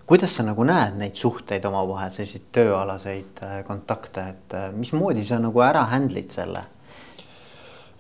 [0.07, 5.38] kuidas sa nagu näed neid suhteid omavahel, selliseid tööalaseid äh, kontakte, et äh, mismoodi sa
[5.42, 6.66] nagu ära handle'id selle?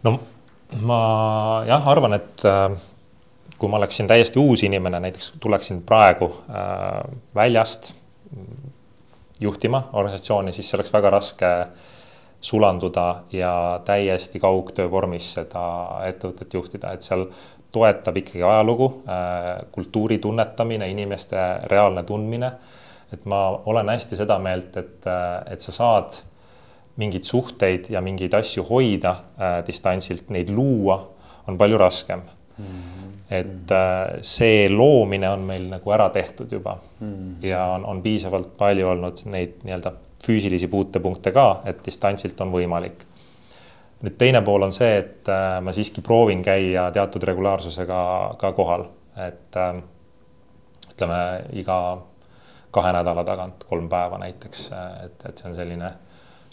[0.02, 0.18] No
[0.80, 1.00] ma
[1.68, 2.70] jah, arvan, et äh,
[3.58, 7.02] kui ma oleksin täiesti uus inimene, näiteks tuleksin praegu äh,
[7.34, 7.92] väljast
[9.40, 11.50] juhtima organisatsiooni, siis see oleks väga raske
[12.42, 15.64] sulanduda ja täiesti kaugtöö vormis seda
[16.08, 17.26] ettevõtet juhtida, et seal
[17.72, 21.36] toetab ikkagi ajalugu, äh, kultuuri tunnetamine, inimeste
[21.70, 22.52] reaalne tundmine.
[23.12, 26.14] et ma olen hästi seda meelt, et, äh, et sa saad
[26.96, 30.98] mingeid suhteid ja mingeid asju hoida äh, distantsilt, neid luua
[31.48, 32.64] on palju raskem mm.
[32.64, 33.12] -hmm.
[33.30, 37.46] et äh, see loomine on meil nagu ära tehtud juba mm -hmm.
[37.46, 39.92] ja on, on piisavalt palju olnud neid nii-öelda
[40.26, 43.06] füüsilisi puutepunkte ka, et distantsilt on võimalik
[44.02, 47.98] nüüd teine pool on see, et äh, ma siiski proovin käia teatud regulaarsusega
[48.38, 48.86] ka kohal,
[49.26, 49.82] et äh,
[50.92, 51.20] ütleme
[51.52, 51.78] iga
[52.72, 54.70] kahe nädala tagant kolm päeva näiteks,
[55.04, 55.92] et, et see on selline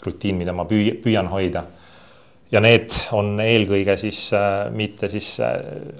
[0.06, 1.64] rutiin, mida ma püü-, püüan hoida.
[2.50, 5.36] ja need on eelkõige siis äh, mitte siis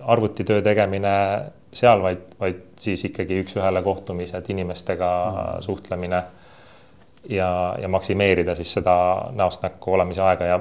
[0.02, 1.14] arvutitöö tegemine
[1.72, 5.62] seal, vaid, vaid siis ikkagi üks-ühele kohtumised, inimestega mm.
[5.62, 6.22] suhtlemine
[7.28, 8.96] ja, ja maksimeerida siis seda
[9.36, 10.60] näost näkku olemise aega ja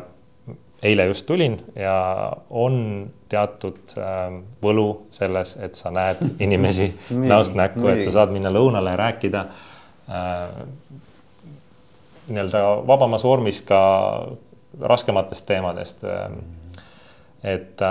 [0.83, 7.87] eile just tulin ja on teatud äh, võlu selles, et sa näed inimesi näost näkku,
[7.91, 10.47] et sa saad minna lõunale ja rääkida äh,
[12.33, 13.79] nii-öelda vabamas vormis ka
[14.81, 16.03] raskematest teemadest.
[17.43, 17.81] Et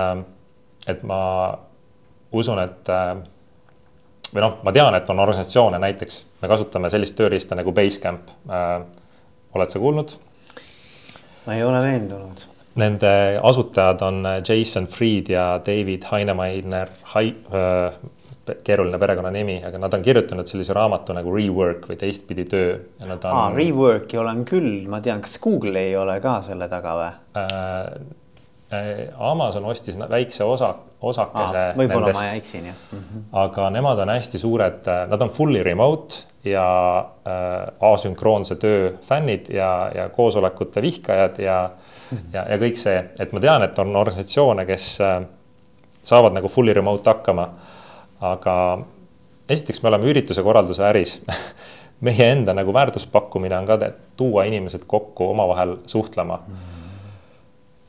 [0.87, 1.19] et ma
[2.31, 2.89] usun, et
[4.33, 8.29] või noh, ma tean, et on organisatsioone, näiteks me kasutame sellist tööriista nagu Basecamp.
[9.53, 10.17] Oled sa kuulnud?
[11.45, 12.41] ma ei ole veendunud.
[12.77, 17.33] Nende asutajad on Jason Fried ja David Heinemeier Hai,
[18.65, 22.77] keeruline perekonnanimi, aga nad on kirjutanud sellise raamatu nagu Rework või teistpidi töö.
[23.03, 23.15] On...
[23.17, 27.45] Ah, Rework'i olen küll, ma tean, kas Google ei ole ka selle taga või äh,?
[28.69, 31.77] äh Amazon ostis väikse osa, osakese ah,.
[31.77, 32.99] võib-olla ma eksin jah mm.
[32.99, 33.23] -hmm.
[33.41, 36.65] aga nemad on hästi suured, nad on fully remote ja
[37.25, 41.57] äh, asünkroonse töö fännid ja, ja koosolekute vihkajad ja
[42.33, 45.19] ja, ja kõik see, et ma tean, et on organisatsioone, kes äh,
[46.07, 47.49] saavad nagu fully remote hakkama.
[48.21, 48.55] Aga
[49.49, 51.19] esiteks, me oleme ürituse korralduse äris
[52.07, 53.79] meie enda nagu väärtuspakkumine on ka
[54.17, 56.39] tuua inimesed kokku omavahel suhtlema.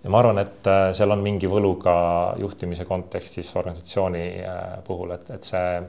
[0.05, 1.95] ja ma arvan, et äh, seal on mingi võlu ka
[2.39, 5.81] juhtimise kontekstis organisatsiooni äh, puhul, et, et see,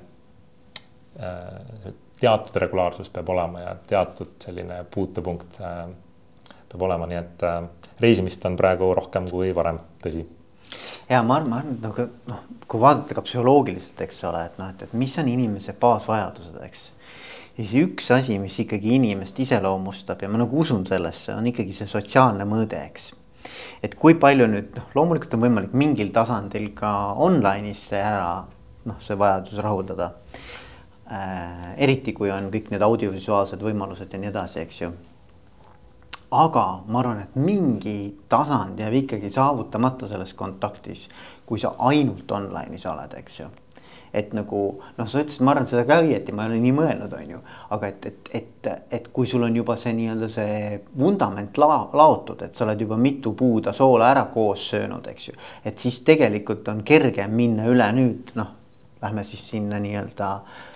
[1.84, 5.60] see teatud regulaarsus peab olema ja teatud selline puutepunkt
[6.71, 7.58] peab olema, nii et äh,
[7.99, 10.23] reisimist on praegu rohkem kui varem, tõsi.
[11.10, 14.84] Ja ma arvan, et nagu noh, kui vaadata ka psühholoogiliselt, eks ole, et noh, et,
[14.88, 16.86] et mis on inimese baasvajadused, eks.
[17.57, 21.89] siis üks asi, mis ikkagi inimest iseloomustab ja ma nagu usun sellesse, on ikkagi see
[21.91, 23.12] sotsiaalne mõõde, eks
[23.81, 26.91] et kui palju nüüd noh, loomulikult on võimalik mingil tasandil ka
[27.25, 28.43] online'is see ära
[28.88, 30.12] noh, see vajadus rahuldada
[31.10, 31.71] äh,.
[31.81, 34.91] eriti kui on kõik need audiovisuaalsed võimalused ja nii edasi, eks ju
[36.32, 37.98] aga ma arvan, et mingi
[38.30, 41.10] tasand jääb ikkagi saavutamata selles kontaktis,
[41.46, 43.50] kui sa ainult online'is oled, eks ju
[44.13, 44.62] et nagu
[44.98, 47.38] noh, sa ütlesid, ma arvan seda ka õieti, ma ei ole nii mõelnud, on ju,
[47.72, 52.44] aga et, et, et, et kui sul on juba see nii-öelda see vundament la, laotud,
[52.44, 55.38] et sa oled juba mitu puuda soola ära koos söönud, eks ju.
[55.63, 58.52] et siis tegelikult on kergem minna üle nüüd noh,
[59.02, 60.70] lähme siis sinna nii-öelda äh,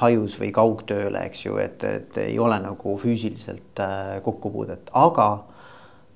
[0.00, 5.28] hajus või kaugtööle, eks ju, et, et ei ole nagu füüsiliselt äh, kokkupuudet, aga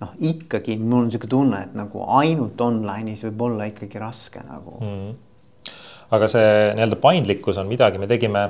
[0.02, 4.78] noh, ikkagi mul on niisugune tunne, et nagu ainult online'is võib olla ikkagi raske nagu
[4.80, 4.96] mm.
[4.96, 5.70] -hmm.
[6.16, 8.48] aga see nii-öelda paindlikkus on midagi, me tegime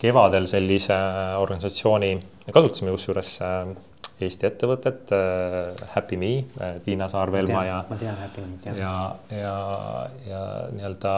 [0.00, 0.96] kevadel sellise
[1.38, 2.14] organisatsiooni,
[2.46, 3.76] me kasutasime kusjuures äh,
[4.20, 7.84] Eesti ettevõtet äh, Happy Me äh,, Tiina Saar-Velma ja.
[7.88, 8.76] ma tean Happy Me'd jah.
[8.76, 8.94] ja,
[9.32, 9.54] ja,
[10.28, 10.42] ja
[10.74, 11.14] nii-öelda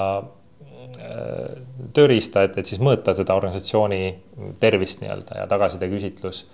[1.95, 4.01] tööriista, et, et siis mõõta seda organisatsiooni
[4.61, 6.47] tervist nii-öelda ja tagasisideküsitlus.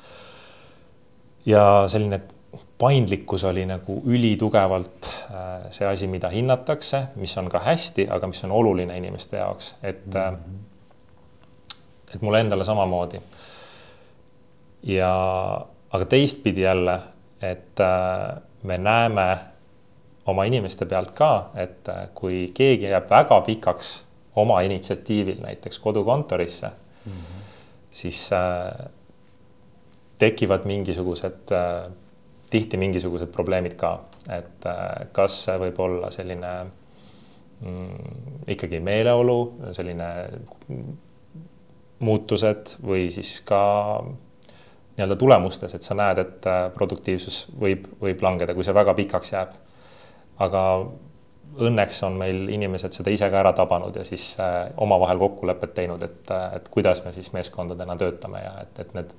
[1.46, 2.20] ja selline
[2.78, 8.44] paindlikkus oli nagu ülitugevalt äh, see asi, mida hinnatakse, mis on ka hästi, aga mis
[8.44, 11.74] on oluline inimeste jaoks, et mm, -hmm.
[12.14, 13.20] et mulle endale samamoodi.
[14.82, 15.12] ja,
[15.90, 16.98] aga teistpidi jälle,
[17.42, 19.38] et äh, me näeme
[20.26, 24.07] oma inimeste pealt ka, et kui keegi jääb väga pikaks
[24.38, 27.42] oma initsiatiivil näiteks kodukontorisse mm, -hmm.
[27.90, 28.90] siis äh,
[30.18, 31.92] tekivad mingisugused äh,
[32.50, 33.98] tihti mingisugused probleemid ka,
[34.32, 36.52] et äh, kas see võib olla selline
[37.60, 39.38] mm, ikkagi meeleolu,
[39.76, 40.08] selline
[41.98, 43.60] muutused või siis ka
[44.98, 49.34] nii-öelda tulemustes, et sa näed, et äh, produktiivsus võib, võib langeda, kui see väga pikaks
[49.34, 49.56] jääb.
[50.38, 50.62] aga
[51.66, 56.02] õnneks on meil inimesed seda ise ka ära tabanud ja siis äh, omavahel kokkulepet teinud,
[56.06, 59.10] et, et kuidas me siis meeskondadena töötame ja et, et need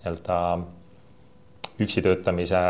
[0.00, 0.36] nii-öelda
[1.80, 2.60] üksi töötamise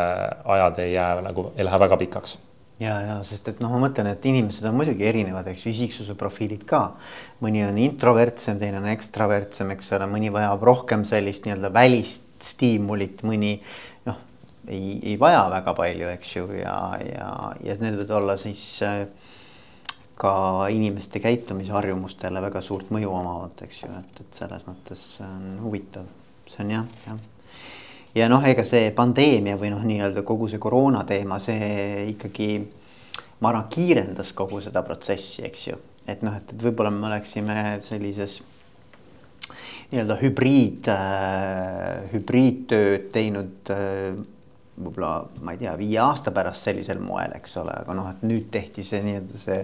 [0.45, 2.39] ajad ei jää nagu, ei lähe väga pikaks
[2.81, 6.17] ja, ja sest et noh, ma mõtlen, et inimesed on muidugi erinevad, eks ju, isiksuse
[6.19, 6.83] profiilid ka.
[7.45, 13.21] mõni on introvertsem, teine on ekstravertsem, eks ole, mõni vajab rohkem sellist nii-öelda välist stiimulit,
[13.27, 13.59] mõni
[14.71, 17.31] ei, ei vaja väga palju, eks ju, ja, ja,
[17.65, 19.03] ja need võivad olla siis äh,
[20.21, 20.33] ka
[20.71, 26.09] inimeste käitumisharjumustele väga suurt mõju omavad, eks ju, et, et selles mõttes on huvitav,
[26.51, 27.21] see on jah, jah.
[28.15, 32.51] Ja noh, ega see pandeemia või noh, nii-öelda kogu see koroona teema, see ikkagi
[33.41, 35.79] ma arvan, kiirendas kogu seda protsessi, eks ju,
[36.11, 38.41] et noh, et, et võib-olla me oleksime sellises
[39.91, 44.21] nii-öelda hübriid äh,, hübriidtööd teinud äh,
[44.81, 45.15] võib-olla
[45.45, 48.85] ma ei tea, viie aasta pärast sellisel moel, eks ole, aga noh, et nüüd tehti
[48.87, 49.63] see nii-öelda see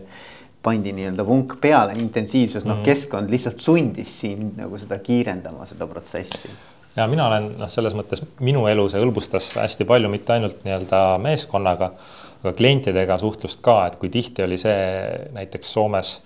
[0.67, 2.87] pandi nii-öelda vunk peale, intensiivsus, noh, mhm.
[2.87, 6.55] keskkond lihtsalt sundis siin nagu seda kiirendama, seda protsessi
[6.97, 11.03] ja mina olen noh, selles mõttes minu elu see hõlbustas hästi palju, mitte ainult nii-öelda
[11.23, 11.91] meeskonnaga,
[12.41, 14.79] aga klientidega suhtlust ka, et kui tihti oli see
[15.37, 16.17] näiteks Soomes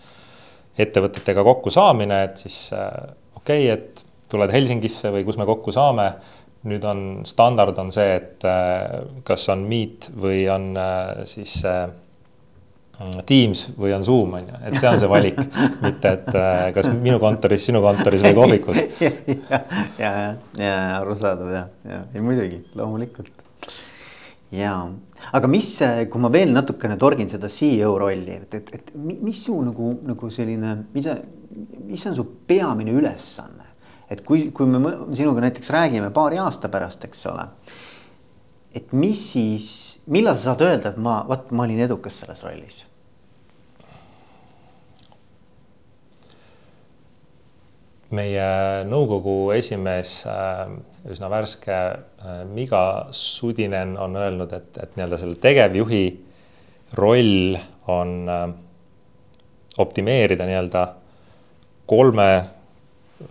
[0.81, 2.87] ettevõtetega kokkusaamine, et siis äh,
[3.37, 6.12] okei okay,, et tuled Helsingisse või kus me kokku saame.
[6.68, 11.57] Nüüd on standard on see, et äh, kas on Meet või on äh, siis
[13.25, 15.38] Teams või on Zoom on ju, et see on see valik
[15.87, 18.83] mitte et äh, kas minu kontoris, sinu kontoris või kohvikus.
[19.07, 19.61] ja, ja,
[20.03, 20.11] ja,
[20.59, 23.33] ja arusaadav ja, ja ei muidugi loomulikult.
[24.53, 24.75] ja,
[25.33, 25.73] aga mis,
[26.12, 30.33] kui ma veel natukene torgin seda CEO rolli, et, et, et mis su nagu, nagu
[30.35, 31.09] selline, mis,
[31.88, 33.60] mis on su peamine ülesanne?
[34.11, 37.46] Et kui, kui me sinuga näiteks räägime paari aasta pärast, eks ole.
[38.75, 39.66] et mis siis,
[40.07, 42.85] millal sa saad öelda, et ma, vot ma olin edukas selles rollis
[48.14, 48.46] meie
[48.90, 50.70] nõukogu esimees, äh,
[51.11, 56.05] üsna värske äh, Miga Sudinen on öelnud, et, et nii-öelda selle tegevjuhi
[56.99, 57.59] roll
[57.90, 58.49] on äh,
[59.79, 60.87] optimeerida nii-öelda
[61.90, 62.31] kolme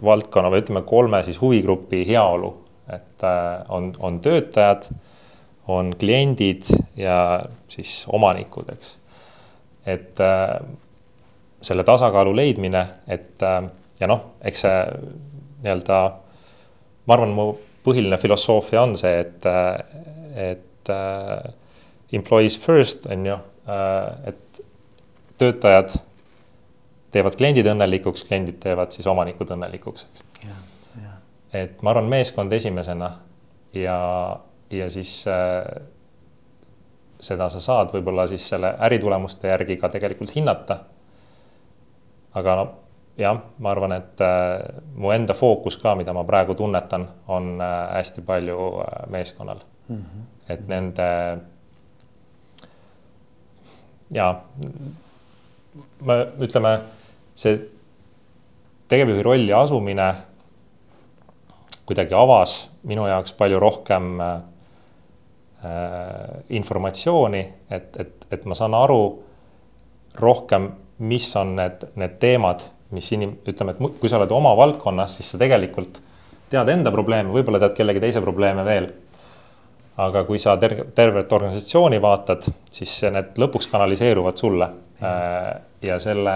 [0.03, 2.51] valdkonna või ütleme, kolme siis huvigrupi heaolu,
[2.93, 3.25] et
[3.69, 4.87] on, on töötajad,
[5.69, 8.95] on kliendid ja siis omanikud, eks.
[9.85, 10.21] et
[11.61, 13.45] selle tasakaalu leidmine, et
[13.99, 14.77] ja noh, eks see
[15.63, 15.99] nii-öelda,
[17.05, 17.47] ma arvan, mu
[17.85, 19.47] põhiline filosoofia on see, et,
[20.49, 21.49] et äh,
[22.15, 23.37] employees first on ju
[23.69, 24.61] äh,, et
[25.39, 25.95] töötajad
[27.11, 30.25] teevad kliendid õnnelikuks, kliendid teevad siis omanikud õnnelikuks, eks.
[31.53, 33.11] et ma arvan, meeskond esimesena
[33.73, 33.99] ja,
[34.69, 35.63] ja siis äh,
[37.19, 40.79] seda sa saad võib-olla siis selle äritulemuste järgi ka tegelikult hinnata.
[42.39, 42.67] aga no
[43.19, 47.77] jah, ma arvan, et äh, mu enda fookus ka, mida ma praegu tunnetan, on äh,
[47.97, 49.95] hästi palju äh, meeskonnal mm.
[49.95, 50.27] -hmm.
[50.49, 51.37] et nende
[54.11, 54.41] ja
[56.01, 56.79] me ütleme,
[57.39, 57.59] see
[58.89, 60.09] tegevjuhi rolli asumine
[61.89, 62.59] kuidagi avas
[62.89, 64.35] minu jaoks palju rohkem äh,
[66.55, 69.01] informatsiooni, et, et, et ma saan aru
[70.19, 70.69] rohkem,
[70.99, 75.33] mis on need, need teemad mis inim-, ütleme, et kui sa oled oma valdkonnas, siis
[75.33, 75.99] sa tegelikult
[76.49, 78.89] tead enda probleeme, võib-olla tead kellegi teise probleeme veel.
[79.99, 84.69] aga kui sa ter-, tervet organisatsiooni vaatad, siis need lõpuks kanaliseeruvad sulle.
[85.03, 85.49] Äh,
[85.83, 86.35] ja selle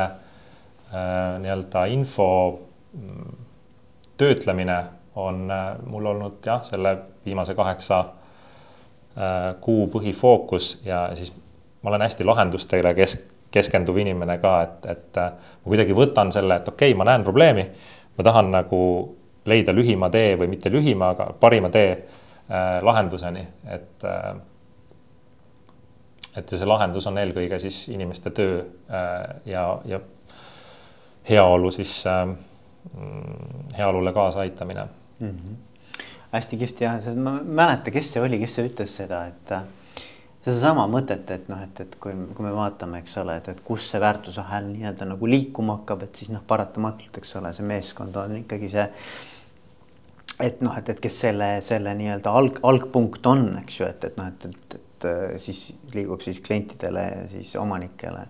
[0.94, 2.28] nii-öelda info
[2.94, 3.38] mm,
[4.18, 4.78] töötlemine
[5.16, 8.04] on äh, mul olnud jah, selle viimase kaheksa
[9.62, 11.30] kuu põhifookus ja siis
[11.84, 16.58] ma olen hästi lahendustele kesk-, keskenduv inimene ka, et, et äh, ma kuidagi võtan selle,
[16.58, 17.68] et okei okay,, ma näen probleemi.
[18.18, 18.80] ma tahan nagu
[19.50, 24.34] leida lühima tee või mitte lühima, aga parima tee äh, lahenduseni, et äh,.
[26.38, 30.00] et see lahendus on eelkõige siis inimeste töö äh, ja, ja
[31.30, 32.36] heaolu siis äh,
[33.78, 34.84] heaolule kaasaaitamine
[35.20, 35.30] mm.
[35.30, 35.56] -hmm.
[36.32, 39.64] hästi kihvt jah, ma ei mäleta, kes see oli, kes see ütles seda, et äh,
[40.46, 43.90] sedasama mõtet, et noh, et, et kui, kui me vaatame, eks ole, et, et kus
[43.92, 48.36] see väärtusahel nii-öelda nagu liikuma hakkab, et siis noh, paratamatult, eks ole, see meeskond on
[48.42, 48.88] ikkagi see.
[50.44, 54.20] et noh, et, et kes selle, selle nii-öelda alg, algpunkt on, eks ju, et, et
[54.20, 58.28] noh, et, et, et siis liigub siis klientidele siis omanikele,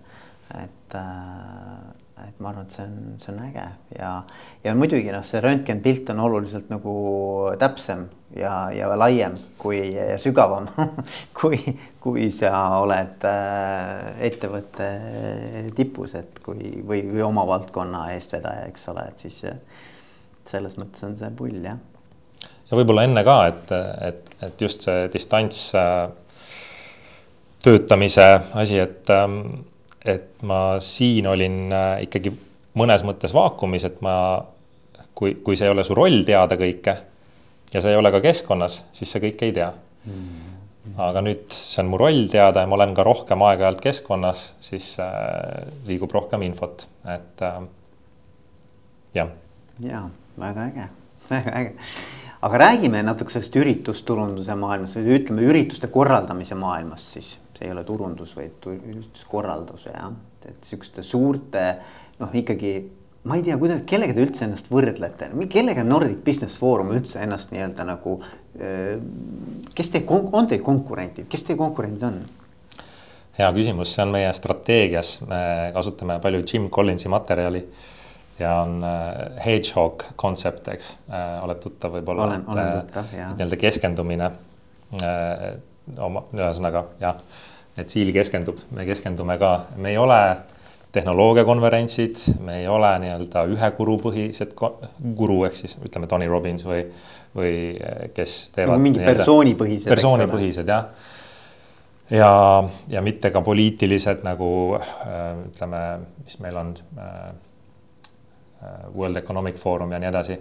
[0.62, 3.64] et äh, et ma arvan, et see on, see on äge
[3.98, 4.10] ja,
[4.62, 6.94] ja muidugi noh, see röntgenpilt on oluliselt nagu
[7.58, 8.04] täpsem
[8.38, 10.68] ja, ja laiem kui ja sügavam
[11.40, 11.58] kui,
[12.02, 14.90] kui sa oled äh, ettevõtte
[15.74, 19.42] tipus, et kui või, või oma valdkonna eestvedaja, eks ole, et siis
[20.46, 21.80] selles mõttes on see pull jah.
[22.70, 23.74] ja võib-olla enne ka, et,
[24.10, 26.06] et, et just see distants äh,
[27.64, 29.64] töötamise asi, et ähm,
[30.04, 32.32] et ma siin olin äh, ikkagi
[32.78, 34.16] mõnes mõttes vaakumis, et ma,
[35.16, 36.96] kui, kui see ei ole su roll teada kõike
[37.72, 39.70] ja sa ei ole ka keskkonnas, siis sa kõike ei tea.
[40.04, 40.50] Mm..
[41.00, 44.90] aga nüüd see on mu roll teada ja ma olen ka rohkem aeg-ajalt keskkonnas, siis
[45.00, 47.62] äh, liigub rohkem infot, et äh,
[49.16, 49.32] jah.
[49.80, 50.04] ja
[50.40, 50.90] väga äge,
[51.30, 51.72] väga äge
[52.44, 57.30] aga räägime natuke sellest üritusturunduse maailmast või ütleme ürituste korraldamise maailmast siis.
[57.54, 60.10] See ei ole turundus, vaid ürituskorraldus jah,
[60.44, 61.62] et sihukeste suurte
[62.18, 62.74] noh, ikkagi
[63.24, 67.54] ma ei tea, kuidas, kellega te üldse ennast võrdlete, kellega Nordic Business Forum üldse ennast
[67.54, 68.18] nii-öelda nagu.
[69.74, 72.20] kes teie, on teil konkurentid, kes teie konkurendid on?
[73.34, 77.64] hea küsimus, see on meie strateegias, me kasutame palju Jim Collinsi materjali
[78.38, 82.28] ja on äh, hedgehog kontsept, eks äh,, oled tuttav võib-olla.
[82.28, 83.34] olen, olen tuttav, jah.
[83.36, 84.30] nii-öelda keskendumine
[85.02, 85.44] äh,
[85.98, 87.20] oma, ühesõnaga jah,
[87.78, 90.20] et siil keskendub, me keskendume ka, me ei ole
[90.94, 94.54] tehnoloogiakonverentsid, me ei ole nii-öelda ühe guru põhised,
[95.18, 96.84] guru ehk siis ütleme, Tony Robbins või,
[97.34, 97.54] või
[98.14, 99.90] kes teevad mingi persoonipõhised.
[99.90, 100.86] persoonipõhised jah.
[102.14, 102.30] ja,
[102.90, 104.52] ja mitte ka poliitilised nagu
[105.48, 105.82] ütleme,
[106.22, 107.34] mis meil on äh,.
[108.94, 110.38] World Economic Forum ja nii edasi.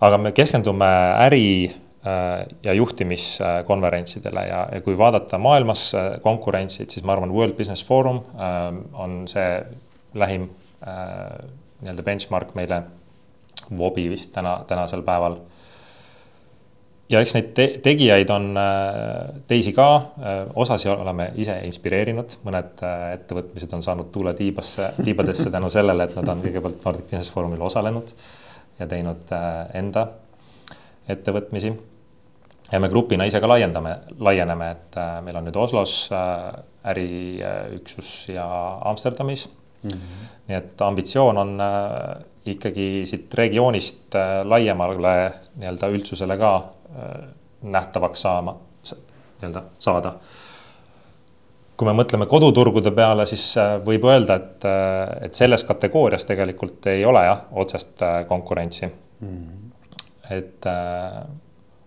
[0.00, 0.86] aga me keskendume
[1.26, 1.72] äri
[2.06, 7.84] Äh, ja juhtimiskonverentsidele ja, ja kui vaadata maailmas äh, konkurentsid, siis ma arvan, World Business
[7.86, 8.18] Forum
[8.92, 9.60] on see
[10.18, 10.48] lähim
[10.82, 11.46] äh,
[11.78, 12.80] nii-öelda benchmark meile.
[13.78, 15.36] Wobi vist täna, tänasel päeval.
[17.12, 18.48] Ja eks neid te tegijaid on
[19.48, 19.86] teisi ka,
[20.64, 26.32] osasi oleme ise inspireerinud, mõned ettevõtmised on saanud tuule tiibasse, tiibadesse tänu sellele, et nad
[26.32, 28.12] on kõigepealt Nordic Business Forumil osalenud
[28.80, 29.32] ja teinud
[29.76, 30.06] enda
[31.12, 31.74] ettevõtmisi
[32.72, 38.28] ja me grupina ise ka laiendame, laieneme, et äh, meil on nüüd Oslos äh, äriüksus
[38.32, 38.46] ja
[38.90, 39.90] Amsterdamis mm.
[39.90, 40.28] -hmm.
[40.48, 46.52] nii et ambitsioon on äh, ikkagi siit regioonist laiemale nii-öelda üldsusele ka
[47.62, 48.56] nähtavaks saama,
[49.40, 50.14] nii-öelda saada.
[51.76, 54.66] kui me mõtleme koduturgude peale, siis võib öelda, et,
[55.26, 59.28] et selles kategoorias tegelikult ei ole jah, otsest konkurentsi mm.
[59.28, 60.36] -hmm.
[60.36, 60.68] et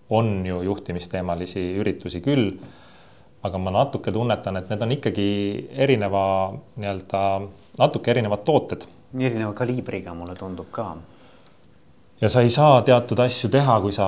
[0.10, 2.51] on ju juhtimisteemalisi üritusi küll.
[3.45, 5.26] aga ma natuke tunnetan, et need on ikkagi
[5.70, 6.22] erineva
[6.82, 7.20] nii-öelda,
[7.78, 8.88] natuke erinevad tooted.
[9.20, 10.95] erineva kaliibriga, mulle tundub ka.
[12.22, 14.07] Ja sa ei saa teatud asju teha, kui sa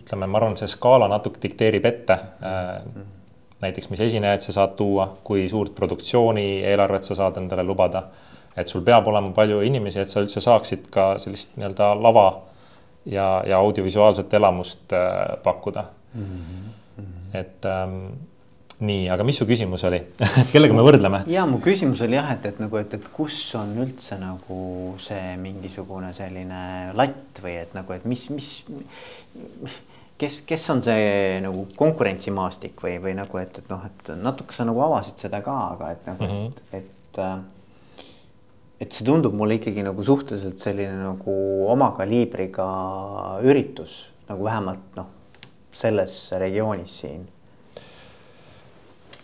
[0.00, 2.92] ütleme, ma arvan, see skaala natuke dikteerib ette mm.
[2.94, 3.16] -hmm
[3.60, 8.02] näiteks, mis esinejaid sa saad tuua, kui suurt produktsiooni eelarvet sa saad endale lubada.
[8.56, 12.24] et sul peab olema palju inimesi, et sa üldse saaksid ka sellist nii-öelda lava
[13.06, 16.24] ja, ja audiovisuaalset elamust äh, pakkuda mm.
[16.24, 17.38] -hmm.
[17.38, 18.06] et ähm,
[18.80, 20.00] nii, aga mis su küsimus oli
[20.52, 21.22] kellega me võrdleme?
[21.32, 24.60] ja mu küsimus oli jah, et, et nagu, et, et kus on üldse nagu
[25.02, 26.64] see mingisugune selline
[26.98, 28.50] latt või et nagu, et mis, mis,
[30.20, 34.68] kes, kes on see nagu konkurentsimaastik või, või nagu, et, et noh, et natuke sa
[34.68, 36.76] nagu avasid seda ka, aga et nagu mm, -hmm.
[36.78, 37.40] et, et äh,
[38.80, 41.34] et see tundub mulle ikkagi nagu suhteliselt selline nagu
[41.68, 42.68] oma kaliibriga
[43.44, 45.10] üritus nagu vähemalt noh,
[45.76, 47.26] selles regioonis siin.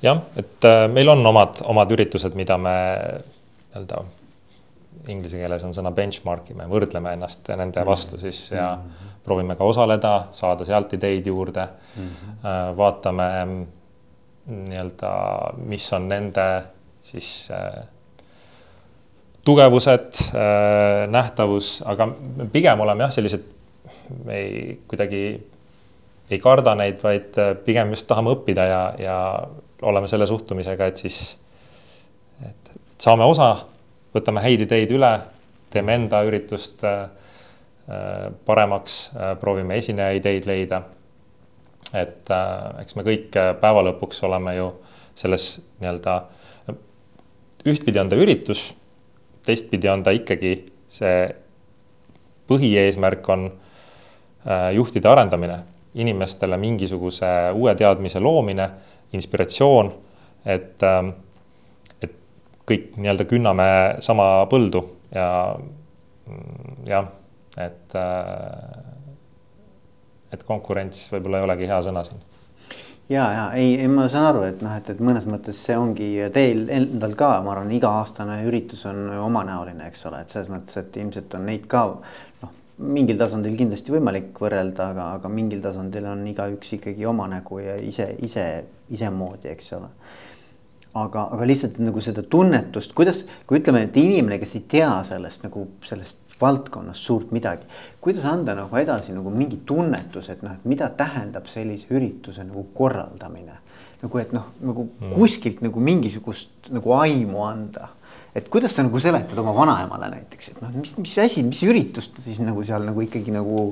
[0.02, 2.76] Jah, et äh, meil on omad, omad üritused, mida me
[3.76, 4.04] nii-öelda
[5.12, 7.88] inglise keeles on sõna benchmark ime, võrdleme ennast nende mhm.
[7.88, 9.18] vastu siis ja mm -hmm.
[9.24, 11.66] proovime ka osaleda, saada sealt ideid juurde
[11.96, 12.02] mm.
[12.02, 12.76] -hmm.
[12.76, 13.66] vaatame mm,
[14.46, 15.10] nii-öelda,
[15.56, 16.62] mis on nende
[17.02, 17.50] siis
[19.44, 20.32] tugevused,
[21.10, 22.08] nähtavus, aga
[22.52, 23.42] pigem oleme jah, sellised,
[24.24, 25.46] me ei kuidagi
[26.30, 29.46] ei karda neid, vaid pigem just tahame õppida ja, ja
[29.82, 31.36] oleme selle suhtumisega, et siis,
[32.46, 32.70] et
[33.02, 33.50] saame osa,
[34.14, 35.12] võtame häid ideid üle,
[35.70, 36.84] teeme enda üritust
[38.46, 39.10] paremaks,
[39.40, 40.82] proovime esineja ideid leida.
[41.94, 44.64] et äh, eks me kõik äh, päeva lõpuks oleme ju
[45.14, 45.44] selles
[45.78, 46.14] nii-öelda,
[47.70, 48.64] ühtpidi on ta üritus,
[49.46, 50.50] teistpidi on ta ikkagi
[50.90, 51.28] see
[52.50, 55.60] põhieesmärk on äh, juhtide arendamine,
[55.94, 58.68] inimestele mingisuguse uue teadmise loomine,
[59.16, 59.92] inspiratsioon,
[60.44, 61.12] et äh,,
[62.04, 62.18] et
[62.68, 63.70] kõik nii-öelda künname
[64.04, 67.10] sama põldu ja mm, jah,
[67.56, 68.94] et äh,
[70.32, 72.22] et konkurents võib-olla ei olegi hea sõna siin.
[73.08, 76.10] ja, ja ei, ei, ma saan aru, et noh, et, et mõnes mõttes see ongi
[76.34, 80.98] teil endal ka, ma arvan, iga-aastane üritus on omanäoline, eks ole, et selles mõttes, et
[81.02, 81.86] ilmselt on neid ka
[82.76, 87.78] mingil tasandil kindlasti võimalik võrrelda, aga, aga mingil tasandil on igaüks ikkagi oma nägu ja
[87.80, 88.46] ise, ise,
[88.92, 89.92] isemoodi, eks ole
[90.96, 95.44] aga, aga lihtsalt nagu seda tunnetust, kuidas, kui ütleme, et inimene, kes ei tea sellest
[95.46, 97.64] nagu sellest valdkonnas suurt midagi.
[98.00, 102.66] kuidas anda nagu edasi nagu mingi tunnetus, et noh, et mida tähendab sellise ürituse nagu
[102.74, 103.58] korraldamine.
[104.02, 105.14] nagu, et noh, nagu mm.
[105.16, 107.88] kuskilt nagu mingisugust nagu aimu anda.
[108.36, 112.20] Et kuidas sa nagu seletad oma vanaemale näiteks, et noh, mis, mis asi, mis üritust
[112.24, 113.66] siis nagu seal nagu ikkagi nagu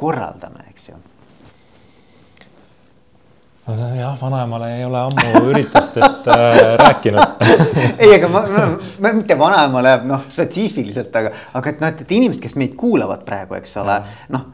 [0.00, 1.00] korraldame, eks ju?
[3.64, 7.46] Jah, vanaemale ei ole ammu üritustest äh, rääkinud.
[8.02, 8.64] Ei, aga ma, ma,
[9.00, 13.24] ma mitte vanaemale noh, spetsiifiliselt, aga, aga et noh, et, et inimesed, kes meid kuulavad
[13.24, 13.96] praegu, eks ole,
[14.36, 14.44] noh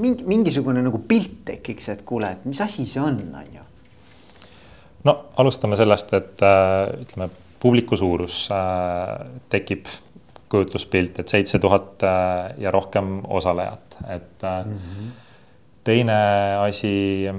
[0.00, 3.64] mingi mingisugune nagu pilt tekiks, et kuule, et mis asi see on, on ju.
[5.08, 7.30] no alustame sellest, et äh, ütleme,
[7.60, 9.86] publiku suurus äh, tekib
[10.50, 15.10] kujutluspilt, et seitse tuhat äh, ja rohkem osalejat, et mm -hmm.
[15.84, 16.20] teine
[16.60, 17.30] asi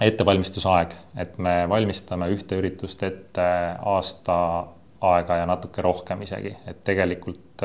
[0.00, 4.66] ettevalmistusaeg, et me valmistame ühte üritust ette aasta
[5.00, 7.62] aega ja natuke rohkem isegi, et tegelikult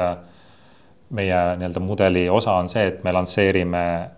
[1.10, 4.10] meie nii-öelda mudeli osa on see, et me lansseerime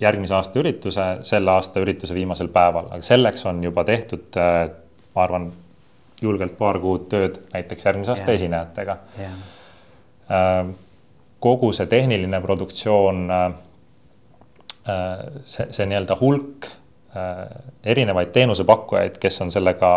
[0.00, 4.38] järgmise aasta ürituse selle aasta ürituse viimasel päeval, aga selleks on juba tehtud,
[5.14, 5.50] ma arvan,
[6.22, 8.40] julgelt paar kuud tööd näiteks järgmise aasta yeah.
[8.40, 10.74] esinejatega yeah..
[11.40, 13.52] kogu see tehniline produktsioon, äh,
[15.44, 16.70] see, see nii-öelda hulk
[17.16, 19.88] Äh, erinevaid teenusepakkujaid, kes on sellega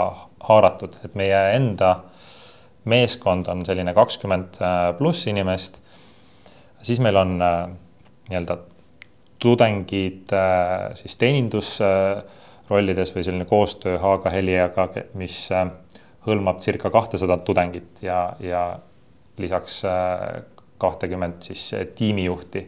[0.48, 1.90] haaratud, et meie enda
[2.88, 5.78] meeskond on selline kakskümmend äh, pluss inimest.
[6.82, 7.68] siis meil on äh,
[8.30, 8.58] nii-öelda
[9.44, 10.30] tudengid
[10.94, 15.50] siis teenindusrollides või selline koostöö Haaga Heliaga, mis
[16.28, 18.80] hõlmab circa kahtesadat tudengit ja, ja
[19.42, 19.82] lisaks
[20.82, 22.66] kahtekümmet siis tiimijuhti.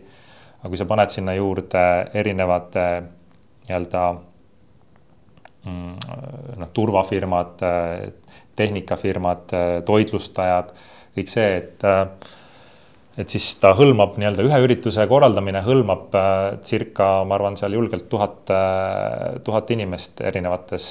[0.59, 1.83] aga kui sa paned sinna juurde
[2.13, 2.85] erinevate
[3.67, 4.03] nii-öelda
[5.63, 5.95] Mm,
[6.59, 7.61] noh, turvafirmad,
[8.59, 9.53] tehnikafirmad,
[9.87, 10.73] toitlustajad,
[11.15, 11.85] kõik see, et
[13.13, 16.17] et siis ta hõlmab nii-öelda ühe ürituse korraldamine hõlmab
[16.65, 18.51] circa, ma arvan, seal julgelt tuhat,
[19.45, 20.87] tuhat inimest erinevates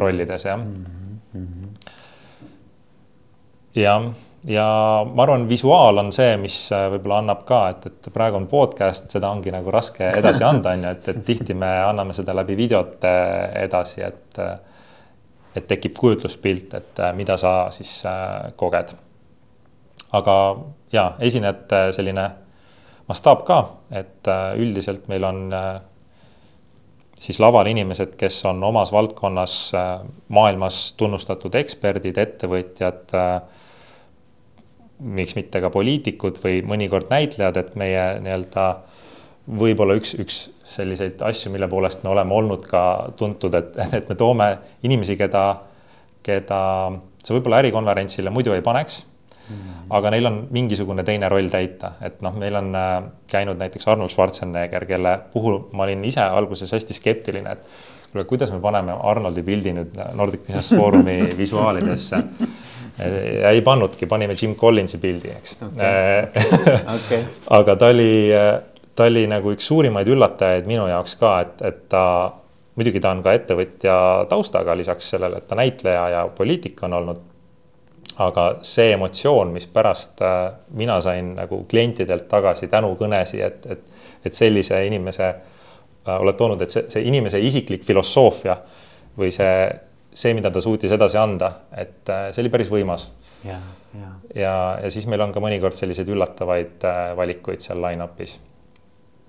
[0.00, 0.86] rollides, jah mm.
[1.36, 1.89] -hmm.
[3.74, 4.10] Jah
[4.48, 8.48] ja ma arvan, visuaal on see, mis äh, võib-olla annab ka, et, et praegu on
[8.50, 12.34] podcast, seda ongi nagu raske edasi anda, on ju, et, et tihti me anname seda
[12.36, 13.14] läbi videote
[13.64, 14.44] edasi, et
[15.50, 18.94] et tekib kujutluspilt, et äh, mida sa siis äh, koged.
[20.12, 20.34] aga
[20.92, 22.30] ja esinejate selline
[23.10, 23.58] mastaap ka,
[23.90, 24.26] et
[24.58, 25.52] üldiselt meil on
[27.20, 29.56] siis laval inimesed, kes on omas valdkonnas
[30.32, 33.12] maailmas tunnustatud eksperdid, ettevõtjad
[35.00, 38.66] miks mitte ka poliitikud või mõnikord näitlejad, et meie nii-öelda
[39.60, 42.82] võib-olla üks, üks selliseid asju, mille poolest me oleme olnud ka
[43.18, 44.50] tuntud, et, et me toome
[44.86, 45.44] inimesi, keda,
[46.26, 46.60] keda
[47.20, 49.02] sa võib-olla ärikonverentsile muidu ei paneks.
[49.90, 52.90] Aga neil on mingisugune teine roll täita, et noh, meil on äh,
[53.30, 58.52] käinud näiteks Arnold Schwarzenegger, kelle puhul ma olin ise alguses hästi skeptiline, et kuule, kuidas
[58.52, 62.22] me paneme Arnoldi pildi nüüd Nordic Business Forumi visuaalidesse
[63.40, 66.44] ja ei pannudki, panime Jim Collinsi pildi, eks okay.
[66.96, 67.24] okay.
[67.60, 68.12] aga ta oli,
[68.94, 72.04] ta oli nagu üks suurimaid üllatajaid minu jaoks ka, et, et ta,
[72.78, 73.96] muidugi ta on ka ettevõtja
[74.30, 77.26] taustaga, lisaks sellele, et ta näitleja ja poliitik on olnud.
[78.20, 84.36] Aga see emotsioon, mis pärast äh, mina sain nagu klientidelt tagasi tänukõnesi, et, et, et
[84.36, 88.58] sellise inimese äh, oled toonud, et see, see inimese isiklik filosoofia
[89.18, 89.54] või see
[90.10, 93.08] see, mida ta suutis edasi anda, et äh, see oli päris võimas.
[93.44, 93.60] ja,
[93.96, 96.84] ja, ja, ja siis meil on ka mõnikord selliseid üllatavaid
[97.16, 98.36] valikuid seal line-up'is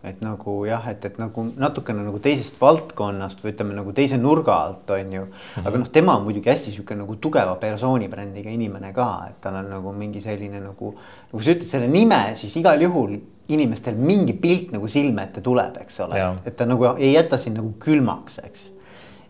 [0.03, 4.55] et nagu jah, et, et nagu natukene nagu teisest valdkonnast või ütleme nagu teise nurga
[4.65, 5.27] alt on ju.
[5.61, 9.59] Aga noh, tema on muidugi hästi sihuke nagu tugeva persooni brändiga inimene ka, et tal
[9.61, 10.95] on nagu mingi selline nagu.
[11.29, 13.19] nagu sa ütled selle nime, siis igal juhul
[13.51, 17.61] inimestel mingi pilt nagu silme ette tuleb, eks ole, et ta nagu ei jäta sind
[17.61, 18.69] nagu külmaks, eks.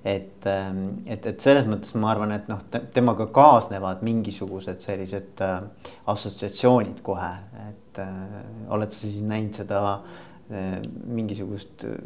[0.02, 2.64] Et, ähm, et, et selles mõttes ma arvan, et noh,
[2.96, 5.60] temaga kaasnevad mingisugused sellised äh,
[6.10, 7.30] assotsiatsioonid kohe,
[7.68, 8.40] et äh,
[8.74, 12.00] oled sa siis näinud seda äh, mingisugust äh,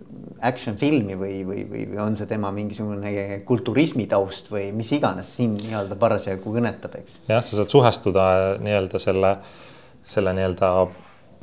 [0.46, 5.32] action filmi või, või, või, või on see tema mingisugune kulturismi taust või mis iganes
[5.38, 7.24] sind nii-öelda parasjagu kõnetab, eks.
[7.30, 8.28] jah, sa saad suhestuda
[8.62, 9.38] nii-öelda selle,
[10.16, 10.76] selle nii-öelda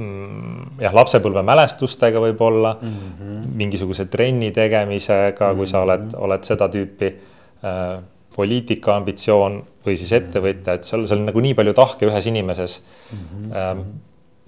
[0.01, 3.51] Mm, jah, lapsepõlve mälestustega võib-olla mm, -hmm.
[3.61, 6.23] mingisuguse trenni tegemisega, kui sa oled, mhm.
[6.25, 7.99] oled seda tüüpi äh,
[8.33, 12.79] poliitika ambitsioon või siis ettevõtja, et seal, seal on nagu nii palju tahke ühes inimeses
[12.81, 13.19] mm.
[13.19, 13.53] -hmm.
[13.53, 13.85] Ähm,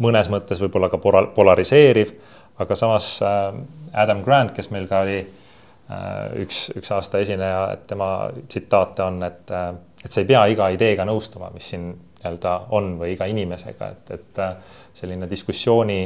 [0.00, 0.98] mõnes mõttes võib-olla ka
[1.36, 2.14] polariseeriv,
[2.59, 3.55] aga samas äh,
[3.92, 8.11] Adam Grant, kes meil ka oli äh, üks, üks aasta esineja, et tema
[8.48, 9.72] tsitaate on, et, äh,
[10.05, 14.14] et sa ei pea iga ideega nõustuma, mis siin nii-öelda on või iga inimesega, et,
[14.16, 14.38] et
[14.96, 15.98] selline diskussiooni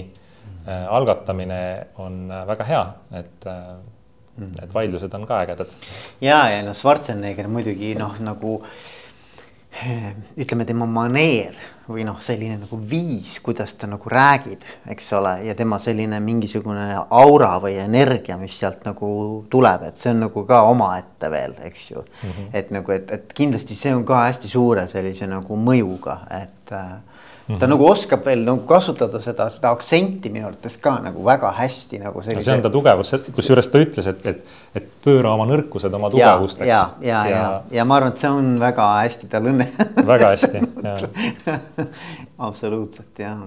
[0.68, 1.61] algatamine
[2.03, 2.80] on väga hea,
[3.20, 4.57] et mm.
[4.64, 5.76] et vaidlused on ka ägedad.
[6.20, 8.59] ja, ja noh, Schwarzenegger muidugi noh, nagu
[10.42, 11.55] ütleme, tema maneer
[11.89, 16.86] või noh, selline nagu viis, kuidas ta nagu räägib, eks ole, ja tema selline mingisugune
[16.97, 19.11] aura või energia, mis sealt nagu
[19.51, 22.30] tuleb, et see on nagu ka omaette veel, eks ju mm.
[22.30, 22.49] -hmm.
[22.53, 26.93] et nagu, et, et kindlasti see on ka hästi suure sellise nagu mõjuga, et äh,
[27.49, 27.70] ta mm -hmm.
[27.70, 32.22] nagu oskab veel nagu kasutada seda, seda aktsenti minu arvates ka nagu väga hästi nagu
[32.22, 32.44] sellise....
[32.44, 34.42] see on ta tugevus, kusjuures ta ütles, et, et,
[34.74, 36.68] et pööra oma nõrkused oma tugevusteks.
[36.68, 39.68] ja, ja, ja, ja, ja ma arvan, et see on väga hästi tal õnne
[40.12, 41.86] väga hästi, jah
[42.51, 43.40] absoluutselt jah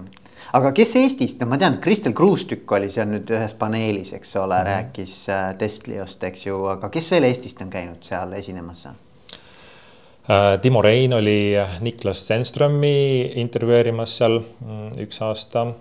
[0.58, 4.58] aga kes Eestist, no ma tean, Kristel Kruustükk oli seal nüüd ühes paneelis, eks ole
[4.58, 4.74] mm, -hmm.
[4.74, 8.88] rääkis äh, Testliost, eks ju, aga kes veel Eestist on käinud seal esinemas?
[10.30, 15.72] Äh, Timo Rein oli Niklas Stenströmi intervjueerimas seal mm, üks aasta.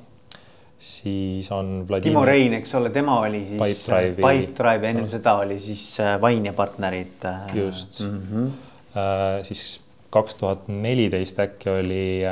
[0.81, 2.15] siis on Vladimir.
[2.15, 4.23] Timo Rein, eks ole, tema oli siis Pipedrive'i.
[4.23, 5.85] Pipedrive, enne seda oli siis
[6.21, 7.25] Vain ja partnerid.
[7.25, 9.43] Äh, just mm, -hmm.
[9.43, 9.81] siis
[10.11, 12.23] kaks tuhat neliteist äkki oli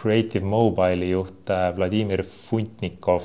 [0.00, 3.22] Creative Mobile'i juht Vladimir Funtnikov.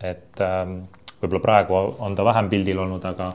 [0.00, 0.78] et ähm,
[1.22, 3.34] võib-olla praegu on ta vähem pildil olnud, aga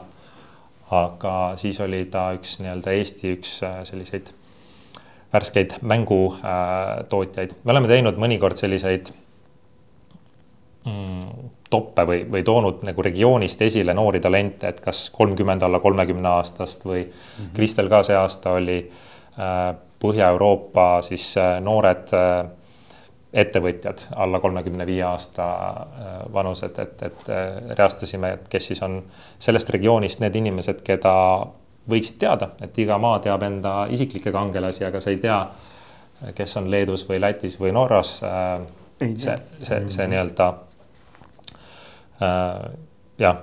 [0.90, 4.30] aga siis oli ta üks nii-öelda Eesti üks äh, selliseid
[5.32, 7.54] värskeid mängutootjaid.
[7.64, 9.12] me oleme teinud mõnikord selliseid
[10.86, 16.28] mm, toppe või, või toonud nagu regioonist esile noori talente, et kas kolmkümmend alla kolmekümne
[16.28, 17.52] aastast või mm -hmm.
[17.54, 18.80] Kristel ka see aasta oli
[19.38, 22.08] äh, Põhja-Euroopa siis äh, noored
[23.32, 28.98] ettevõtjad alla kolmekümne viie aasta äh, vanused, et, et äh, reastasime, et kes siis on
[29.38, 31.12] sellest regioonist need inimesed, keda
[31.90, 35.38] võiksid teada, et iga maa teab enda isiklikke kangelasi, aga sa ei tea,
[36.34, 38.16] kes on Leedus või Lätis või Norras.
[38.26, 38.66] Äh,
[39.16, 40.52] see, see, see nii-öelda
[43.16, 43.38] jah,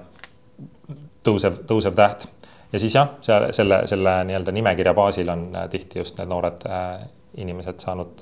[1.25, 2.27] tõusev, tõusev täht
[2.69, 6.61] ja siis jah, seal selle, selle nii-öelda nimekirja baasil on tihti just need noored
[7.41, 8.21] inimesed saanud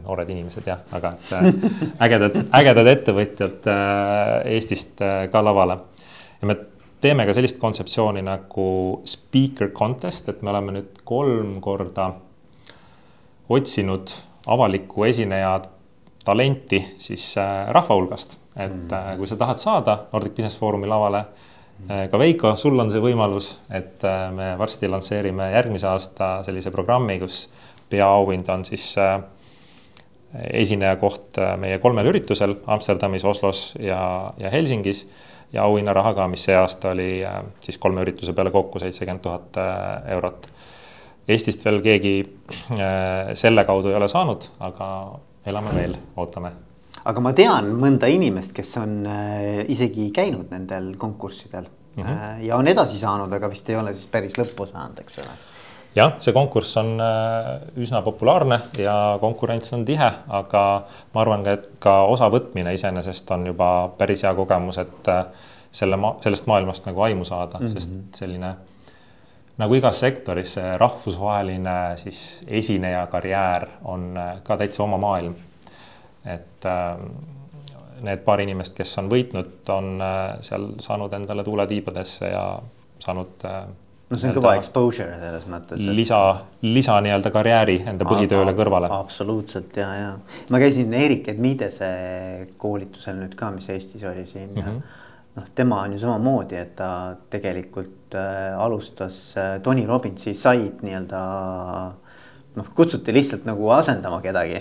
[0.00, 1.48] noored inimesed jah, aga et äh,
[2.06, 5.78] ägedad, ägedad ettevõtjad äh, Eestist äh, ka lavale.
[6.40, 6.56] ja me
[7.02, 8.66] teeme ka sellist kontseptsiooni nagu
[9.08, 12.12] speaker contest, et me oleme nüüd kolm korda
[13.52, 14.12] otsinud
[14.46, 15.56] avalikku esineja
[16.24, 17.34] talenti siis
[17.74, 21.24] rahva hulgast, et kui sa tahad saada Nordic Business Forumi lavale
[21.82, 27.48] ka Veiko, sul on see võimalus, et me varsti lansseerime järgmise aasta sellise programmi, kus
[27.92, 29.20] peaauhind on siis äh,
[30.32, 35.06] esineja koht äh, meie kolmel üritusel Amsterdamis, Oslos ja, ja Helsingis.
[35.52, 39.56] ja auhinnaraha ka, mis see aasta oli äh, siis kolme ürituse peale kokku seitsekümmend tuhat
[39.60, 40.48] äh, eurot.
[41.28, 42.16] Eestist veel keegi
[43.38, 44.86] selle kaudu ei ole saanud, aga
[45.46, 46.50] elame veel, ootame
[47.06, 48.96] aga ma tean mõnda inimest, kes on
[49.70, 52.42] isegi käinud nendel konkurssidel mm -hmm.
[52.48, 55.38] ja on edasi saanud, aga vist ei ole siis päris lõppu saanud, eks ole
[55.96, 57.48] jah, see konkurss on äh,
[57.82, 60.64] üsna populaarne ja konkurents on tihe, aga
[61.14, 65.24] ma arvan ka, et ka osavõtmine iseenesest on juba päris hea kogemus, et äh,
[65.72, 67.72] selle ma-, sellest maailmast nagu aimu saada mm, -hmm.
[67.80, 68.54] sest selline
[69.60, 75.34] nagu igas sektoris, see rahvusvaheline siis esineja karjäär on äh, ka täitsa oma maailm.
[76.24, 76.64] et
[78.00, 79.98] need paar inimest, kes on võitnud, on
[80.40, 82.44] seal saanud endale tuule tiibadesse ja
[83.02, 83.64] saanud äh,
[84.12, 85.92] no see on kõva exposure selles mõttes et....
[85.96, 86.18] lisa,
[86.64, 88.90] lisa nii-öelda karjääri enda põhitööle kõrvale.
[88.92, 90.10] absoluutselt ja, ja
[90.52, 91.88] ma käisin Erik Edmidese
[92.60, 94.62] koolitusel nüüd ka, mis Eestis oli siin mm.
[94.62, 95.00] -hmm.
[95.40, 101.22] noh, tema on ju samamoodi, et ta tegelikult äh, alustas äh, Tony Robbinsi said nii-öelda
[102.56, 104.60] noh, kutsuti lihtsalt nagu asendama kedagi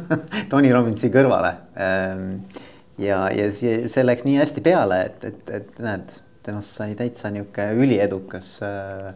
[0.52, 2.42] Tony Robbinsi kõrvale ähm,.
[2.98, 7.30] ja, ja see, see läks nii hästi peale, et, et, et näed temast sai täitsa
[7.30, 9.14] nihuke üliedukas äh,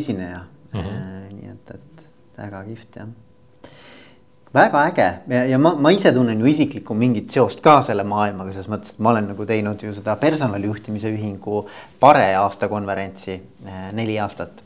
[0.00, 0.80] esineja mm.
[0.80, 1.34] -hmm.
[1.34, 2.06] nii et, et
[2.38, 3.10] väga kihvt jah
[4.54, 8.52] väga äge ja, ja ma, ma ise tunnen ju isiklikku mingit seost ka selle maailmaga,
[8.54, 11.62] selles mõttes, et ma olen nagu teinud ju seda personalijuhtimise ühingu
[12.00, 14.64] Pare aastakonverentsi äh, neli aastat.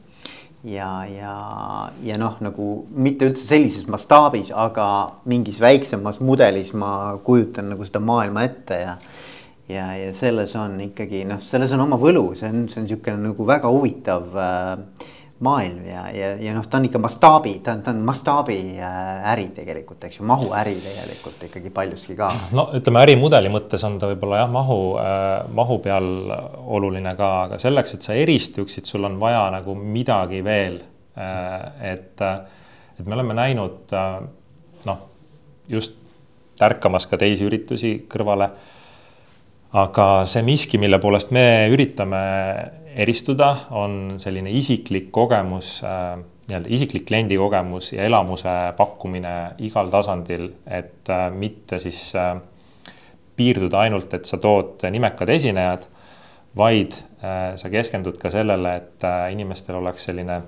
[0.64, 1.34] ja, ja,
[2.02, 4.86] ja noh, nagu mitte üldse sellises mastaabis, aga
[5.28, 8.96] mingis väiksemas mudelis ma kujutan nagu seda maailma ette ja
[9.68, 13.30] ja, ja selles on ikkagi noh, selles on oma võlu, see on, see on niisugune
[13.30, 15.12] nagu väga huvitav äh,
[15.44, 19.40] maailm ja, ja, ja noh, ta on ikka mastaabi, ta on, ta on mastaabi äh,
[19.56, 22.30] tegelikult, eks ju, mahuäri tegelikult ikkagi paljuski ka.
[22.56, 26.08] no ütleme, ärimudeli mõttes on ta võib-olla jah, mahu äh,, mahu peal
[26.76, 30.80] oluline ka, aga selleks, et sa eristuksid, sul on vaja nagu midagi veel
[31.18, 31.92] äh,.
[31.94, 32.24] et,
[32.98, 34.14] et me oleme näinud äh,
[34.86, 35.04] noh,
[35.68, 35.98] just
[36.60, 38.52] tärkamas ka teisi üritusi kõrvale
[39.74, 42.22] aga see miski, mille poolest me üritame
[42.94, 46.14] eristuda, on selline isiklik kogemus äh,,
[46.48, 49.34] nii-öelda isiklik kliendi kogemus ja elamuse pakkumine
[49.66, 52.36] igal tasandil, et äh, mitte siis äh,
[53.36, 55.88] piirduda ainult, et sa tood nimekad esinejad,
[56.56, 56.94] vaid
[57.24, 60.42] äh, sa keskendud ka sellele, et äh, inimestel oleks selline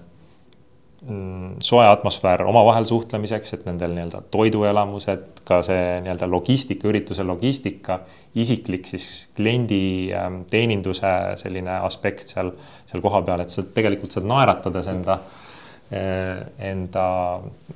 [1.63, 8.01] soe atmosfäär omavahel suhtlemiseks, et nendel nii-öelda toiduelamused, ka see nii-öelda logistika, ürituse logistika,
[8.35, 12.51] isiklik siis kliendi ähm, teeninduse selline aspekt seal,
[12.91, 15.21] seal kohapeal, et sa tegelikult saad naeratades enda,
[15.95, 16.43] äh,
[16.73, 17.07] enda,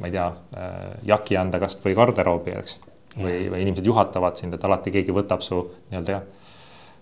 [0.01, 0.27] ma ei tea,
[0.59, 0.77] äh,
[1.15, 2.79] jaki anda kasvõi garderoobi, eks.
[3.17, 6.29] või, või inimesed juhatavad sind, et alati keegi võtab su nii-öelda jah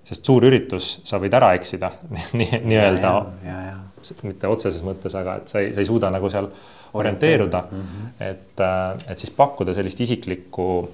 [0.09, 1.91] sest suur üritus, sa võid ära eksida
[2.39, 3.13] nii-öelda
[3.45, 3.63] nii,
[4.23, 6.49] mitte otseses mõttes, aga et sa ei, sa ei suuda nagu seal
[6.99, 7.83] orienteeruda mm.
[7.83, 8.25] -hmm.
[8.31, 10.91] et, äh, et siis pakkuda sellist isiklikku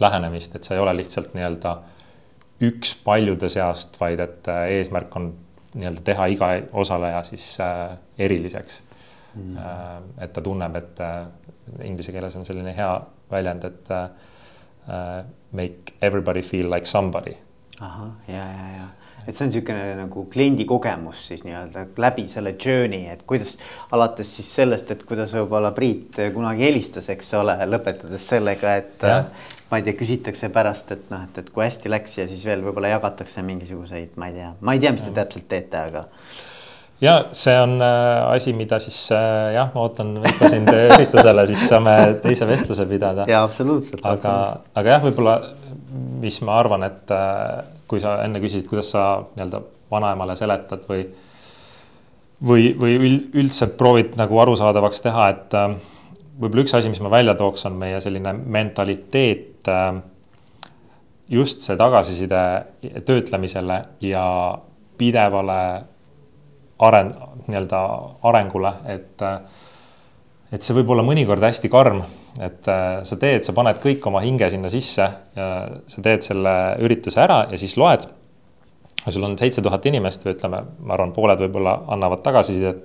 [0.00, 1.76] lähenemist, et sa ei ole lihtsalt nii-öelda
[2.62, 5.34] üks paljude seast, vaid et äh, eesmärk on
[5.74, 8.82] nii-öelda teha iga osaleja siis äh, eriliseks
[9.34, 9.56] mm.
[9.56, 10.24] -hmm.
[10.24, 10.98] et ta tunneb, et
[11.82, 13.00] inglise keeles on selline hea
[13.30, 13.88] väljend, et
[15.52, 17.36] make everybody feel like somebody
[17.80, 18.86] ahah, ja, ja, ja
[19.26, 23.56] et see on niisugune nagu kliendi kogemus siis nii-öelda läbi selle journey, et kuidas
[23.94, 29.20] alates siis sellest, et kuidas võib-olla Priit kunagi helistas, eks ole, lõpetades sellega, et ja.
[29.70, 32.64] ma ei tea, küsitakse pärast, et noh, et, et kui hästi läks ja siis veel
[32.66, 36.08] võib-olla jagatakse mingisuguseid, ma ei tea, ma ei tea, mis te täpselt teete, aga
[37.02, 41.66] ja see on äh, asi, mida siis äh, jah, ma ootan Veiko sind üritusele, siis
[41.68, 43.26] saame teise vestluse pidada.
[43.28, 44.04] ja absoluutselt.
[44.06, 44.34] aga,
[44.76, 45.38] aga jah, võib-olla
[46.24, 49.04] mis ma arvan, et äh, kui sa enne küsisid, kuidas sa
[49.34, 49.60] nii-öelda
[49.90, 51.04] vanaemale seletad või
[52.44, 52.96] või, või
[53.40, 55.76] üldse proovid nagu arusaadavaks teha, et äh,
[56.40, 60.00] võib-olla üks asi, mis ma välja tooks, on meie selline mentaliteet äh,
[61.30, 62.40] just see tagasiside
[63.06, 64.24] töötlemisele ja
[64.98, 65.60] pidevale
[66.84, 67.14] aren-,
[67.46, 67.84] nii-öelda
[68.30, 69.22] arengule, et
[70.54, 72.04] et see võib olla mõnikord hästi karm,
[72.42, 75.06] et äh, sa teed, sa paned kõik oma hinge sinna sisse
[75.36, 75.48] ja
[75.86, 78.08] sa teed selle ürituse ära ja siis loed.
[79.06, 82.82] sul on seitse tuhat inimest või ütleme, ma arvan, pooled võib-olla annavad tagasisidet.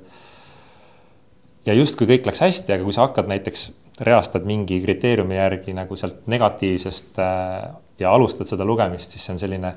[1.65, 3.71] ja justkui kõik läks hästi, aga kui sa hakkad näiteks
[4.05, 9.43] reastad mingi kriteeriumi järgi nagu sealt negatiivsest äh, ja alustad seda lugemist, siis see on
[9.47, 9.73] selline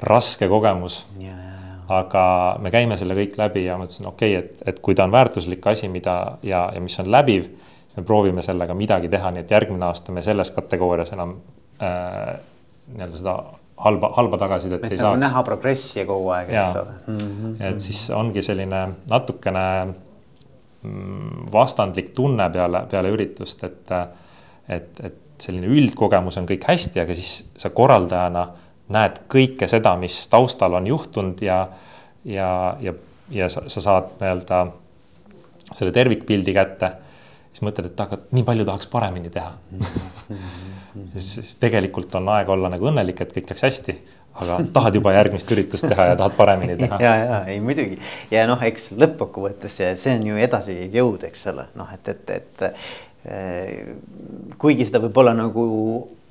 [0.00, 1.58] raske kogemus yeah
[1.88, 2.22] aga
[2.60, 5.64] me käime selle kõik läbi ja mõtlesin, okei okay,, et, et kui ta on väärtuslik
[5.66, 7.48] asi, mida ja, ja mis on läbiv,
[7.98, 11.36] me proovime sellega midagi teha, nii et järgmine aasta me selles kategoorias enam
[11.82, 12.36] äh,
[12.94, 13.36] nii-öelda seda
[13.84, 15.20] halba, halba tagasisidet ei saaks.
[15.20, 17.18] näha progressi kogu aeg, eks ole mm.
[17.18, 17.56] -hmm.
[17.70, 19.64] et siis ongi selline natukene
[20.82, 23.92] mm, vastandlik tunne peale, peale üritust, et,
[24.68, 28.48] et, et selline üldkogemus on kõik hästi, aga siis sa korraldajana
[28.94, 31.60] näed kõike seda, mis taustal on juhtunud ja,
[32.24, 32.94] ja, ja,
[33.30, 34.66] ja sa, sa saad nii-öelda
[35.72, 36.92] selle tervikpildi kätte.
[37.52, 39.52] Siis mõtled, et aga nii palju tahaks paremini teha.
[41.14, 43.94] Siis tegelikult on aeg olla nagu õnnelik, et kõik läks hästi,
[44.42, 46.98] aga tahad juba järgmist üritust teha ja tahad paremini teha.
[47.06, 48.00] ja, ja ei muidugi.
[48.34, 53.92] Ja noh, eks lõppkokkuvõttes see on ju edasijõud, eks ole, noh, et, et, et eh,
[54.58, 55.68] kuigi seda võib-olla nagu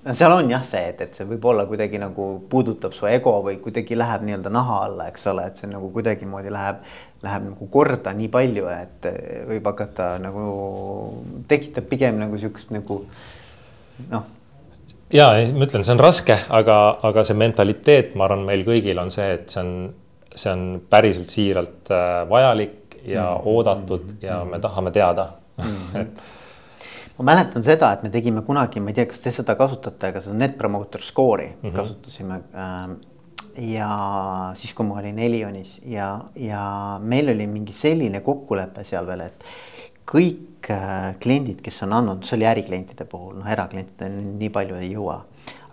[0.07, 3.37] no seal on jah see, et, et see võib olla kuidagi nagu puudutab su ego
[3.45, 6.79] või kuidagi läheb nii-öelda naha alla, eks ole, et see nagu kuidagimoodi läheb,
[7.23, 9.07] läheb nagu korda nii palju, et
[9.49, 10.47] võib hakata nagu,
[11.49, 12.99] tekitab pigem nagu sihukest nagu
[14.11, 14.27] noh.
[15.13, 16.77] ja ma ütlen, see on raske, aga,
[17.09, 19.73] aga see mentaliteet, ma arvan, meil kõigil on see, et see on,
[20.33, 23.41] see on päriselt siiralt äh, vajalik ja mm -hmm.
[23.45, 25.63] oodatud ja me tahame teada mm.
[25.63, 26.01] -hmm.
[26.01, 30.07] et ma mäletan seda, et me tegime kunagi, ma ei tea, kas te seda kasutate,
[30.07, 31.75] aga seda Net Promoter Score'i mm -hmm.
[31.75, 32.97] kasutasime äh,.
[33.57, 33.89] Ja
[34.57, 36.61] siis, kui ma olin Elionis ja, ja
[37.01, 39.47] meil oli mingi selline kokkulepe seal veel, et
[40.07, 44.93] kõik äh, kliendid, kes on andnud, see oli äriklientide puhul, noh, eraklientideni nii palju ei
[44.93, 45.23] jõua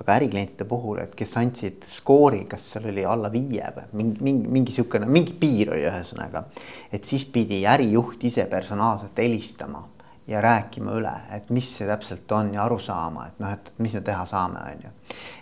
[0.01, 4.53] aga äriklientide puhul, et kes andsid skoori, kas seal oli alla viie või mingi, mingi,
[4.59, 6.45] mingi sihukene, mingi piir oli ühesõnaga.
[6.93, 9.85] et siis pidi ärijuht ise personaalselt helistama
[10.27, 13.93] ja rääkima üle, et mis see täpselt on ja aru saama, et noh, et mis
[13.93, 14.93] me teha saame, on ju.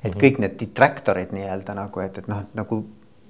[0.02, 2.80] et kõik need detractor'id nii-öelda nagu, et, et noh, et nagu,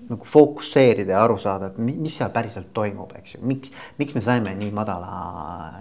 [0.08, 4.24] nagu fookusseerida ja aru saada, et mis seal päriselt toimub, eks ju, miks, miks me
[4.24, 5.12] saime nii madala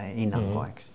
[0.09, 0.69] hinnangu mm, -hmm.
[0.69, 0.89] eks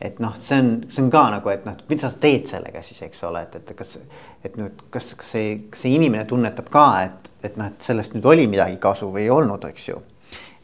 [0.00, 3.02] et noh, see on, see on ka nagu, et noh, mida sa teed sellega siis,
[3.02, 3.98] eks ole, et, et kas,
[4.44, 8.16] et nüüd, kas, kas see, kas see inimene tunnetab ka, et, et noh, et sellest
[8.16, 10.00] nüüd oli midagi kasu või ei olnud, eks ju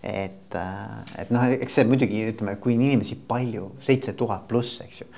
[0.06, 4.78] et, äh, et noh, eks see muidugi ütleme, kui on inimesi palju, seitse tuhat pluss,
[4.84, 5.08] eks ju.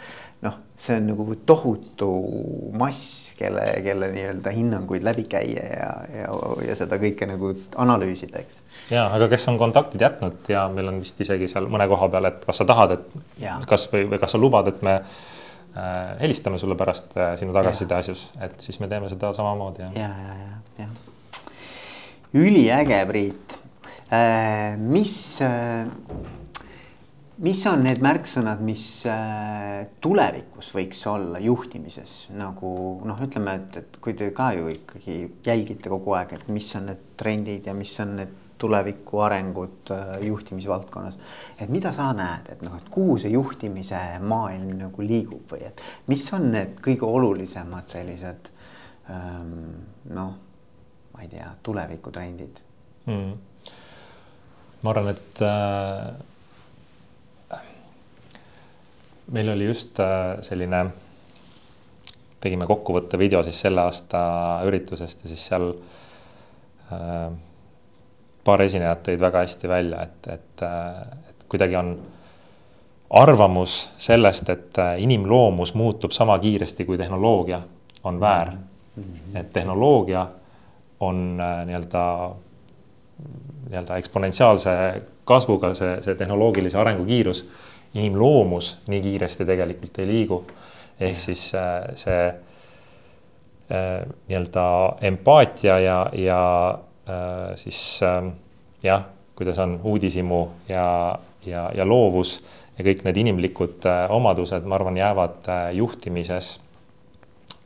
[0.46, 2.08] noh, see on nagu tohutu
[2.78, 6.28] mass, kelle, kelle nii-öelda hinnanguid läbi käia ja, ja,
[6.62, 7.50] ja seda kõike nagu
[7.84, 8.60] analüüsida, eks.
[8.94, 12.30] ja, aga kes on kontaktid jätnud ja meil on vist isegi seal mõne koha peal,
[12.30, 13.58] et kas sa tahad, et ja.
[13.68, 17.98] kas või, või kas sa lubad, et me äh, helistame sulle pärast äh, sinu tagasiside
[17.98, 19.90] asjus, et siis me teeme seda samamoodi.
[19.90, 20.92] ja, ja, ja, ja, ja.
[22.46, 23.58] üliäge, Priit
[24.78, 25.86] mis, äh,
[27.44, 32.72] mis on need märksõnad, mis äh, tulevikus võiks olla juhtimises nagu
[33.04, 36.88] noh, ütleme, et, et kui te ka ju ikkagi jälgite kogu aeg, et mis on
[36.88, 39.92] need trendid ja mis on need tuleviku arengud
[40.24, 41.14] juhtimisvaldkonnas.
[41.60, 45.82] et mida sa näed, et noh, et kuhu see juhtimise maailm nagu liigub või et
[46.10, 48.50] mis on need kõige olulisemad sellised
[49.14, 49.52] ähm,
[50.10, 50.32] noh,
[51.12, 52.58] ma ei tea, tulevikutrendid
[53.06, 53.47] mm.?
[54.82, 56.14] Ma arvan, et äh,
[59.34, 60.84] meil oli just äh, selline,
[62.40, 64.18] tegime kokkuvõtte video siis selle aasta
[64.68, 65.66] üritusest ja siis seal
[66.92, 67.30] äh,
[68.44, 71.88] paar esinejat tõid väga hästi välja, et, et, äh, et kuidagi on
[73.10, 77.60] arvamus sellest, et äh, inimloomus muutub sama kiiresti kui tehnoloogia,
[78.04, 78.58] on väär mm.
[79.02, 79.36] -hmm.
[79.40, 80.26] et tehnoloogia
[81.00, 82.34] on äh, nii-öelda
[83.68, 84.70] nii-öelda eksponentsiaalse
[85.28, 87.44] kasvuga see, see tehnoloogilise arengu kiirus,
[87.94, 90.42] inimloomus nii kiiresti tegelikult ei liigu.
[91.00, 94.64] ehk siis äh, see äh, nii-öelda
[95.00, 98.00] empaatia ja, ja äh, siis
[98.82, 99.04] jah,
[99.36, 102.40] kuidas on uudishimu ja, ja, ja loovus
[102.78, 106.58] ja kõik need inimlikud omadused, ma arvan, jäävad juhtimises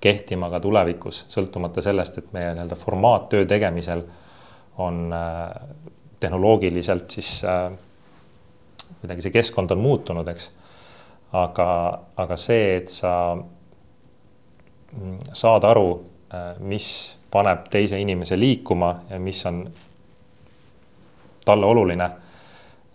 [0.03, 4.03] kehtima ka tulevikus, sõltumata sellest, et meie nii-öelda formaattöö tegemisel
[4.79, 5.13] on
[6.23, 7.73] tehnoloogiliselt siis äh,
[9.01, 10.51] kuidagi see keskkond on muutunud, eks.
[11.33, 11.69] aga,
[12.23, 15.89] aga see, et sa mm, saad aru,
[16.31, 16.89] äh, mis
[17.33, 19.65] paneb teise inimese liikuma ja mis on
[21.45, 22.11] talle oluline.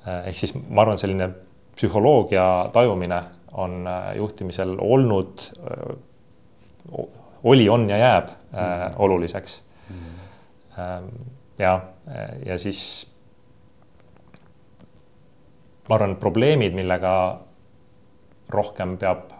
[0.07, 1.31] Äh, ehk siis ma arvan, selline
[1.77, 3.23] psühholoogia tajumine
[3.57, 5.43] on juhtimisel olnud,
[7.47, 8.93] oli, on ja jääb mm -hmm.
[8.97, 9.95] oluliseks mm.
[10.75, 11.36] -hmm.
[11.59, 11.81] Ja,
[12.45, 12.81] ja siis
[15.89, 17.13] ma arvan, probleemid, millega
[18.49, 19.31] rohkem peab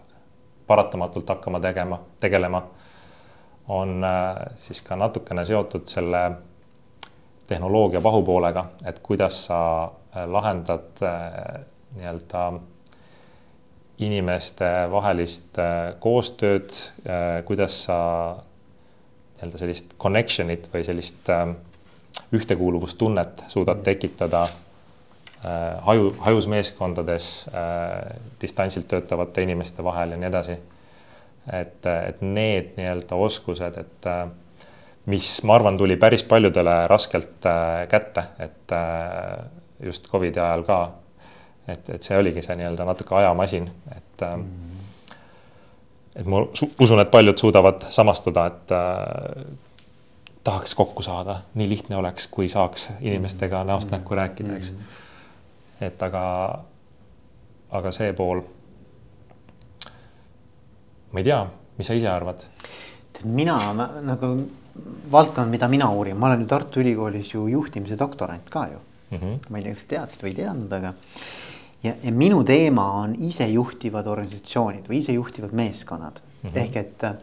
[0.68, 2.62] paratamatult hakkama tegema, tegelema,
[3.68, 6.22] on äh, siis ka natukene seotud selle
[7.48, 11.62] tehnoloogia pahupoolega, et kuidas sa äh, lahendad äh,
[11.96, 12.50] nii-öelda
[13.98, 15.56] inimeste vahelist
[15.98, 16.68] koostööd,
[17.48, 17.96] kuidas sa
[18.36, 21.30] nii-öelda sellist connection'it või sellist
[22.32, 24.48] ühtekuuluvustunnet suudad tekitada
[25.44, 30.56] Äh, haju, hajusmeeskondades äh, distantsilt töötavate inimeste vahel ja nii edasi.
[31.52, 34.24] et, et need nii-öelda oskused, et äh,
[35.06, 37.46] mis ma arvan, tuli päris paljudele raskelt
[37.88, 38.74] kätte, et
[39.86, 40.80] just Covidi ajal ka.
[41.68, 44.42] et, et see oligi see nii-öelda natuke ajamasin, et mm.
[44.42, 45.14] -hmm.
[46.16, 46.42] et ma
[46.80, 49.46] usun, et paljud suudavad samastuda, et äh,
[50.48, 54.78] tahaks kokku saada, nii lihtne oleks, kui saaks inimestega näost näkku rääkida, eks mm.
[54.78, 55.06] -hmm
[55.80, 56.22] et aga,
[57.78, 58.42] aga see pool,
[61.12, 61.40] ma ei tea,
[61.78, 62.46] mis sa ise arvad?
[63.18, 64.28] mina nagu
[65.10, 68.78] valdkond, mida mina uurin, ma olen ju Tartu Ülikoolis ju juhtimise doktorant ka ju
[69.10, 69.18] mm.
[69.18, 69.38] -hmm.
[69.50, 70.92] ma ei tea, kas sa teadsid või ei teadnud, aga.
[71.82, 76.58] ja, ja minu teema on isejuhtivad organisatsioonid või isejuhtivad meeskonnad mm -hmm.
[76.62, 77.14] ehk et äh,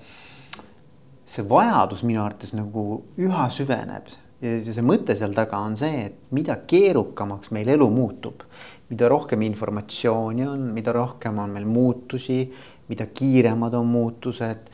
[1.36, 2.86] see vajadus minu arvates nagu
[3.22, 4.12] üha süveneb
[4.44, 8.44] ja see mõte seal taga on see, et mida keerukamaks meil elu muutub,
[8.92, 12.44] mida rohkem informatsiooni on, mida rohkem on meil muutusi,
[12.90, 14.70] mida kiiremad on muutused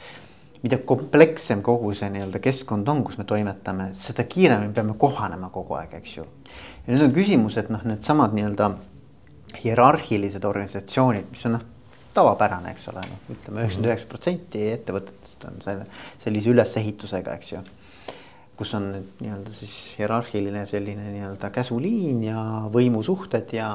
[0.61, 5.77] mida komplekssem kogu see nii-öelda keskkond on, kus me toimetame, seda kiiremini peame kohanema kogu
[5.79, 6.25] aeg, eks ju.
[6.85, 8.69] ja nüüd on küsimus, et noh, needsamad nii-öelda
[9.63, 11.65] hierarhilised organisatsioonid, mis on noh,
[12.13, 14.63] tavapärane, eks ole, noh, ütleme üheksakümmend üheksa protsenti
[15.41, 15.85] ettevõtetest on selle
[16.23, 17.61] sellise ülesehitusega, eks ju.
[18.61, 23.69] kus on nüüd nii-öelda siis hierarhiline selline nii-öelda käsuliin ja võimusuhted ja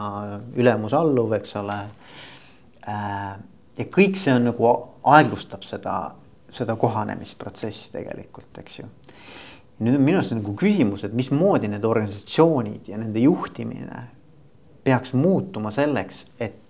[0.54, 1.78] ülemus-alluv, eks ole.
[2.86, 3.32] Äh,
[3.78, 4.68] ja kõik see on nagu
[5.02, 6.14] aeglustab seda
[6.54, 8.86] seda kohanemisprotsessi tegelikult, eks ju.
[9.82, 14.04] nüüd on minu arust nagu küsimus, et mismoodi need organisatsioonid ja nende juhtimine
[14.86, 16.62] peaks muutuma selleks, et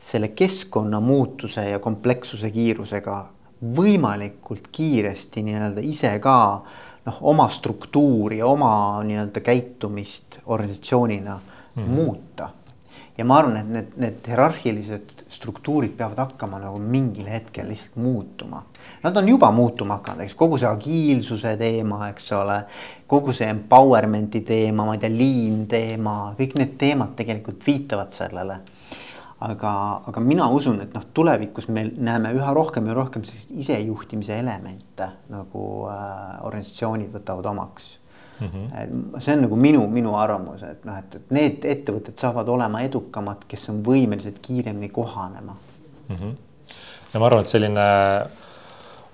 [0.00, 3.18] selle keskkonna muutuse ja komplekssuse kiirusega
[3.60, 6.36] võimalikult kiiresti nii-öelda ise ka
[7.06, 11.40] noh, oma struktuuri, oma nii-öelda käitumist organisatsioonina
[11.74, 12.50] mm muuta
[13.18, 18.64] ja ma arvan, et need, need hierarhilised struktuurid peavad hakkama nagu mingil hetkel lihtsalt muutuma.
[19.04, 22.58] Nad on juba muutuma hakanud, eks kogu see agiilsuse teema, eks ole.
[23.06, 28.58] kogu see empowerment'i teema, ma ei tea, lean teema, kõik need teemad tegelikult viitavad sellele.
[29.48, 29.72] Aga,
[30.08, 35.10] aga mina usun, et noh, tulevikus me näeme üha rohkem ja rohkem selliseid isejuhtimise elemente
[35.32, 37.98] nagu äh, organisatsioonid võtavad omaks
[38.40, 39.20] Mm -hmm.
[39.20, 43.44] see on nagu minu, minu arvamus, et noh, et, et need ettevõtted saavad olema edukamad,
[43.48, 45.54] kes on võimelised kiiremini kohanema
[46.08, 46.16] mm.
[46.16, 46.32] -hmm.
[47.14, 47.84] ja ma arvan, et selline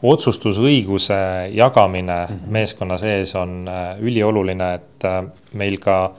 [0.03, 1.21] otsustusõiguse
[1.53, 2.49] jagamine mm -hmm.
[2.49, 6.13] meeskonna sees on äh, ülioluline, et äh, meil ka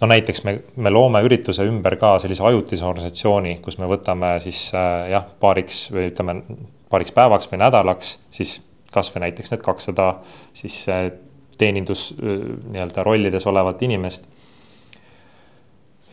[0.00, 4.70] no näiteks me, me loome ürituse ümber ka sellise ajutise organisatsiooni, kus me võtame siis
[4.72, 6.40] jah, paariks või ütleme
[6.90, 8.58] paariks päevaks või nädalaks siis
[8.90, 10.12] kasvõi näiteks need kakssada
[10.56, 10.82] siis
[11.60, 14.28] teenindus nii-öelda rollides olevat inimest.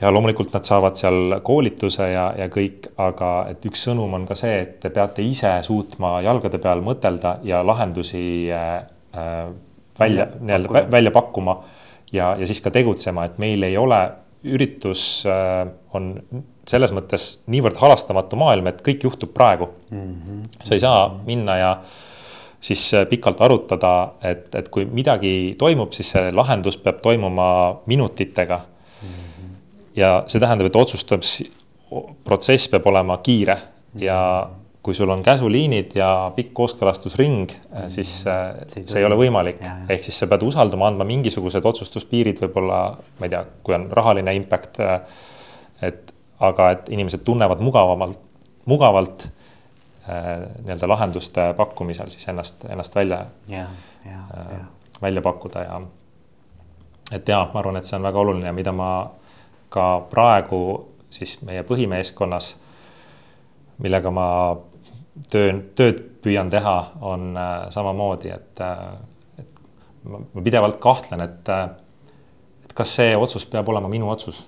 [0.01, 4.35] ja loomulikult nad saavad seal koolituse ja, ja kõik, aga et üks sõnum on ka
[4.37, 8.21] see, et te peate ise suutma jalgade peal mõtelda ja lahendusi
[8.53, 8.83] äh,
[9.99, 11.57] välja nii-öelda välja pakkuma.
[12.11, 13.99] Ja, ja siis ka tegutsema, et meil ei ole,
[14.47, 16.13] üritus äh, on
[16.67, 19.97] selles mõttes niivõrd halastamatu maailm, et kõik juhtub praegu mm.
[19.97, 20.43] -hmm.
[20.63, 21.71] sa ei saa minna ja
[22.61, 28.57] siis äh, pikalt arutada, et, et kui midagi toimub, siis see lahendus peab toimuma minutitega
[28.57, 29.07] mm.
[29.07, 29.49] -hmm.
[29.95, 33.57] ja see tähendab, et otsustamisprotsess peab olema kiire
[33.95, 34.49] ja
[34.87, 39.59] kui sul on käsuliinid ja pikk kooskõlastusring, äh, siis äh, see, see ei ole võimalik.
[39.89, 42.83] ehk siis sa pead usaldama, andma mingisugused otsustuspiirid, võib-olla,
[43.19, 44.79] ma ei tea, kui on rahaline impact.
[45.81, 48.23] et aga, et inimesed tunnevad mugavamalt,
[48.65, 49.27] mugavalt
[50.09, 53.25] Äh, nii-öelda lahenduste pakkumisel siis ennast, ennast välja
[55.01, 55.81] välja pakkuda ja.
[57.11, 58.87] et ja ma arvan, et see on väga oluline, mida ma
[59.69, 60.61] ka praegu
[61.09, 62.53] siis meie põhimeeskonnas,
[63.83, 64.29] millega ma
[65.31, 69.63] töö, tööd püüan teha, on äh, samamoodi, et, äh, et
[70.07, 71.51] ma pidevalt kahtlen, et,
[72.65, 74.45] et kas see otsus peab olema minu otsus.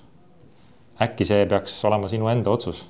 [1.00, 2.90] äkki see peaks olema sinu enda otsus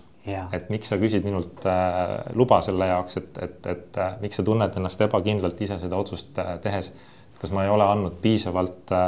[0.53, 4.45] et miks sa küsid minult äh, luba selle jaoks, et, et, et äh, miks sa
[4.45, 6.91] tunned ennast ebakindlalt ise seda otsust äh, tehes.
[7.39, 9.05] kas ma ei ole andnud piisavalt äh,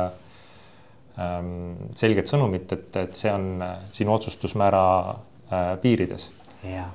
[1.19, 6.29] ähm, selget sõnumit, et, et see on äh, sinu otsustusmäära äh, piirides.
[6.63, 6.85] Äh,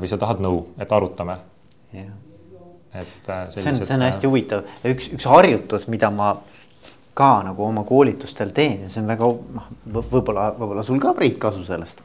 [0.00, 1.38] või sa tahad nõu, et arutame.
[1.92, 3.62] et äh, sellised.
[3.62, 6.34] see on, see on hästi äh, huvitav ja üks, üks harjutus, mida ma
[7.16, 11.38] ka nagu oma koolitustel teen ja see on väga noh, võib-olla, võib-olla sul ka Priit
[11.40, 12.00] kasu sellest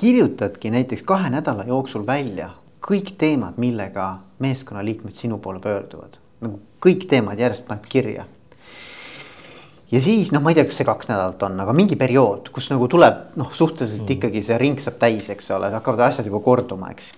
[0.00, 2.50] kirjutadki näiteks kahe nädala jooksul välja
[2.88, 8.26] kõik teemad, millega meeskonnaliikmed sinu poole pöörduvad, nagu kõik teemad järjest paned kirja.
[9.92, 12.68] Ja siis noh, ma ei tea, kas see kaks nädalat on, aga mingi periood, kus
[12.72, 14.14] nagu tuleb noh, suhteliselt mm.
[14.18, 17.10] ikkagi see ring saab täis, eks ole, hakkavad asjad juba korduma, eks.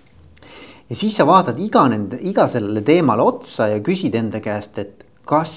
[0.91, 5.07] ja siis sa vaatad iga nende, iga sellele teemale otsa ja küsid enda käest, et
[5.29, 5.55] kas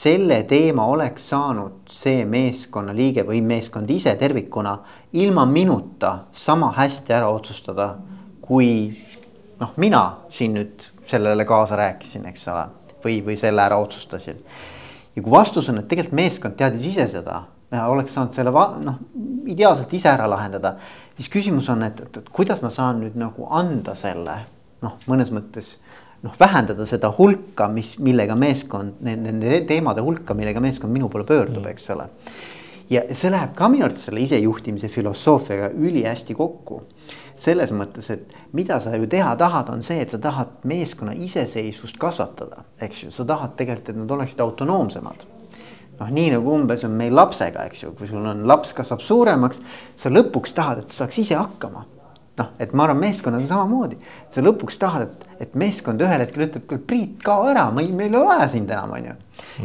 [0.00, 4.76] selle teema oleks saanud see meeskonnaliige või meeskond ise tervikuna
[5.18, 7.90] ilma minuta sama hästi ära otsustada,
[8.40, 8.70] kui
[9.60, 12.64] noh, mina siin nüüd sellele kaasa rääkisin, eks ole,
[13.04, 14.38] või, või selle ära otsustasin.
[15.16, 17.42] Ja kui vastus on, et tegelikult meeskond teadis ise seda,
[17.86, 18.52] oleks saanud selle
[18.84, 18.98] noh,
[19.50, 20.76] ideaalselt ise ära lahendada.
[21.16, 24.40] siis küsimus on, et, et, et kuidas ma saan nüüd nagu anda selle
[24.82, 25.76] noh, mõnes mõttes
[26.24, 31.62] noh, vähendada seda hulka, mis, millega meeskond, nende teemade hulka, millega meeskond minu poole pöördub,
[31.64, 31.70] mm.
[31.74, 32.08] eks ole.
[32.90, 36.82] ja see läheb ka minu arvates selle isejuhtimise filosoofiaga ülihästi kokku.
[37.40, 41.98] Selles mõttes, et mida sa ju teha tahad, on see, et sa tahad meeskonna iseseisvust
[42.00, 45.28] kasvatada, eks ju, sa tahad tegelikult, et nad oleksid autonoomsemad
[46.00, 49.60] noh, nii nagu umbes on meil lapsega, eks ju, kui sul on laps kasvab suuremaks,
[50.00, 51.86] sa lõpuks tahad, et saaks ise hakkama.
[52.40, 53.98] noh, et ma arvan, meeskonnaga samamoodi,
[54.32, 57.90] sa lõpuks tahad, et, et meeskond ühel hetkel ütleb, kuule Priit, kao ära, ma ei,
[57.92, 59.16] meil ei ole vaja sind enam, on ju.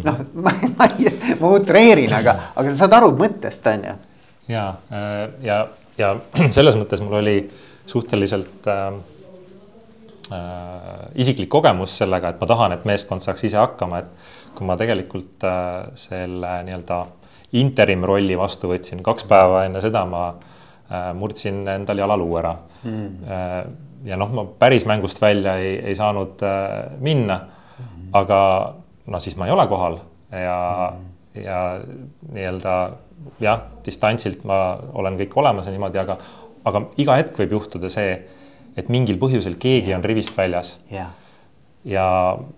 [0.03, 3.95] noh, ma, ma ei, ma utreerin, aga, aga sa saad aru mõttest, on ju.
[4.51, 4.65] ja,
[5.45, 5.61] ja,
[5.97, 6.15] ja
[6.55, 7.35] selles mõttes mul oli
[7.89, 8.87] suhteliselt äh,
[10.33, 14.77] äh, isiklik kogemus sellega, et ma tahan, et meeskond saaks ise hakkama, et kui ma
[14.79, 16.99] tegelikult äh, selle nii-öelda
[17.59, 22.55] interim rolli vastu võtsin, kaks päeva enne seda ma äh, murdsin endal jalaluu ära.
[22.83, 23.09] Mm..
[23.25, 23.59] Äh,
[24.05, 26.43] ja noh, ma päris mängust välja ei, ei saanud
[27.01, 27.39] minna.
[27.75, 28.09] Mm..
[28.15, 28.39] aga
[29.11, 29.97] no siis ma ei ole kohal
[30.31, 30.59] ja
[30.93, 31.79] mm., ja
[32.31, 32.75] nii-öelda
[33.41, 36.17] jah, distantsilt ma olen kõik olemas ja niimoodi, aga,
[36.65, 38.17] aga iga hetk võib juhtuda see,
[38.75, 39.99] et mingil põhjusel keegi yeah.
[39.99, 41.13] on rivist väljas yeah..
[41.87, 42.07] ja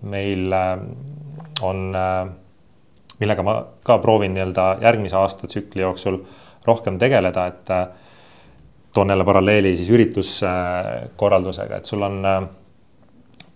[0.01, 0.53] meil
[1.61, 2.28] on, äh,
[3.20, 6.22] millega ma ka proovin nii-öelda järgmise aasta tsükli jooksul
[6.68, 7.88] rohkem tegeleda, et äh,
[8.93, 12.41] toon jälle paralleeli siis ürituskorraldusega, et sul on äh,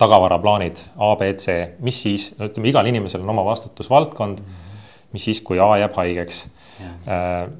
[0.02, 4.46] tagavaraplaanid A, B, C, mis siis, no ütleme, igal inimesel on oma vastutusvaldkond mm.
[4.46, 5.12] -hmm.
[5.14, 6.48] mis siis, kui A jääb haigeks?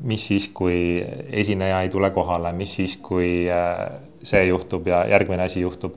[0.04, 3.48] Mis siis, kui esineja ei tule kohale, mis siis, kui
[4.22, 5.96] see juhtub ja järgmine asi juhtub?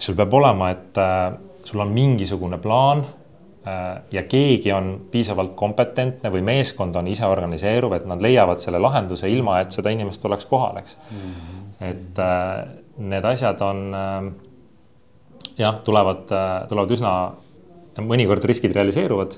[0.00, 1.00] sul peab olema, et
[1.68, 3.04] sul on mingisugune plaan
[3.66, 8.78] Äh, ja keegi on piisavalt kompetentne või meeskond on ise organiseeruv, et nad leiavad selle
[8.80, 11.18] lahenduse ilma, et seda inimest oleks kohal, eks mm.
[11.18, 11.66] -hmm.
[11.90, 12.70] et äh,
[13.12, 14.30] need asjad on äh,
[15.58, 16.24] jah, tulevad,
[16.72, 17.12] tulevad üsna,
[18.00, 19.36] mõnikord riskid realiseeruvad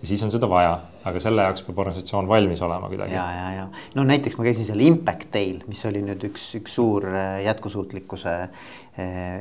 [0.00, 3.14] ja siis on seda vaja, aga selle jaoks peab organisatsioon valmis olema kuidagi.
[3.14, 6.74] ja, ja, ja no näiteks ma käisin seal Impact Day'l, mis oli nüüd üks, üks
[6.78, 7.06] suur
[7.44, 8.34] jätkusuutlikkuse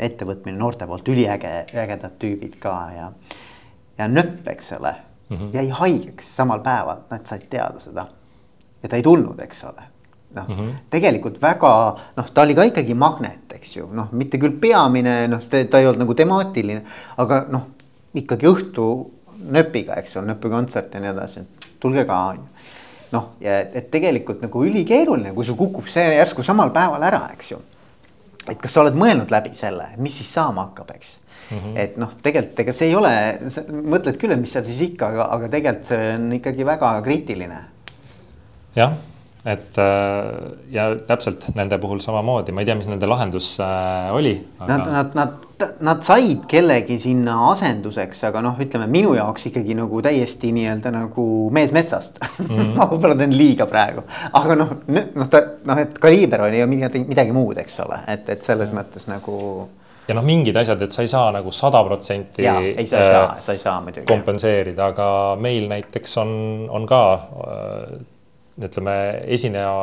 [0.09, 3.09] ettevõtmine noorte poolt, üliäge, ägedad tüübid ka ja
[3.97, 4.95] ja nööp, eks ole
[5.29, 5.49] mm, -hmm.
[5.53, 8.07] jäi haigeks samal päeval, nad said teada seda.
[8.83, 9.89] ja ta ei tulnud, eks ole.
[10.33, 14.37] noh mm -hmm., tegelikult väga noh, ta oli ka ikkagi magnet, eks ju, noh, mitte
[14.37, 16.81] küll peamine, noh, ta ei olnud nagu temaatiline,
[17.17, 17.67] aga noh,
[18.13, 19.11] ikkagi õhtu
[19.43, 21.45] nööpiga, eks ole, nööpikontsert ja nii edasi,
[21.79, 22.49] tulge ka on ju
[23.13, 27.51] noh, ja et tegelikult nagu ülikeeruline, kui sul kukub see järsku samal päeval ära, eks
[27.53, 27.59] ju.
[28.49, 31.19] et kas sa oled mõelnud läbi selle, mis siis saama hakkab, eks
[31.51, 31.79] Mm -hmm.
[31.79, 33.09] et noh, tegelikult ega see ei ole,
[33.69, 37.57] mõtled küll, et mis seal siis ikka, aga, aga tegelikult see on ikkagi väga kriitiline.
[38.75, 38.93] jah,
[39.43, 40.27] et äh,
[40.71, 44.77] ja täpselt nende puhul samamoodi, ma ei tea, mis nende lahendus äh, oli aga....
[44.77, 49.99] Nad, nad, nad, nad said kellegi sinna asenduseks, aga noh, ütleme minu jaoks ikkagi nagu
[50.05, 52.47] täiesti nii-öelda nagu mees metsast mm.
[52.47, 52.73] -hmm.
[52.79, 57.03] ma võib-olla teen liiga praegu, aga noh, noh ta noh, et kaliiber oli ju midagi,
[57.11, 59.67] midagi muud, eks ole, et, et selles mõttes nagu
[60.07, 62.47] ja noh, mingid asjad, et sa ei saa nagu sada protsenti.
[62.47, 64.07] ei, sa ei saa, äh, sa ei saa muidugi.
[64.07, 65.07] kompenseerida, aga
[65.39, 66.33] meil näiteks on,
[66.71, 67.93] on ka äh,
[68.61, 68.95] ütleme,
[69.33, 69.73] esineja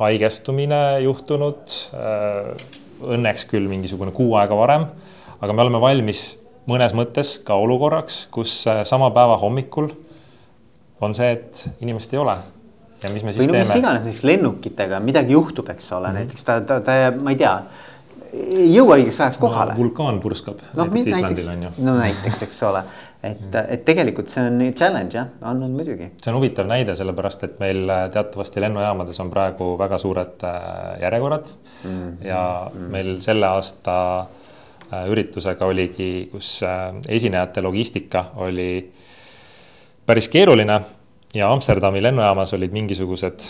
[0.00, 1.76] haigestumine juhtunud.
[1.94, 2.54] Äh,
[3.04, 4.86] õnneks küll mingisugune kuu aega varem,
[5.42, 6.38] aga me oleme valmis
[6.70, 9.90] mõnes mõttes ka olukorraks, kus sama päeva hommikul
[11.04, 12.38] on see, et inimest ei ole
[13.04, 13.68] ja mis me siis või no, teeme.
[13.68, 16.18] mis iganes näiteks lennukitega midagi juhtub, eks ole mm, -hmm.
[16.22, 17.54] näiteks ta, ta, ta, ma ei tea
[18.34, 19.78] ei jõua õigeks ajaks kohale no,.
[19.78, 21.72] vulkaan purskab no, näiteks Islandil on ju.
[21.86, 22.82] no näiteks, eks ole,
[23.24, 26.10] et, et tegelikult see on challenge jah, on, on muidugi.
[26.20, 30.56] see on huvitav näide, sellepärast et meil teatavasti lennujaamades on praegu väga suured äh,
[31.04, 31.90] järjekorrad mm.
[31.90, 32.26] -hmm.
[32.26, 32.90] ja mm -hmm.
[32.96, 38.92] meil selle aasta äh, üritusega oligi, kus äh, esinejate logistika oli
[40.06, 40.80] päris keeruline
[41.34, 43.40] ja Amsterdami lennujaamas olid mingisugused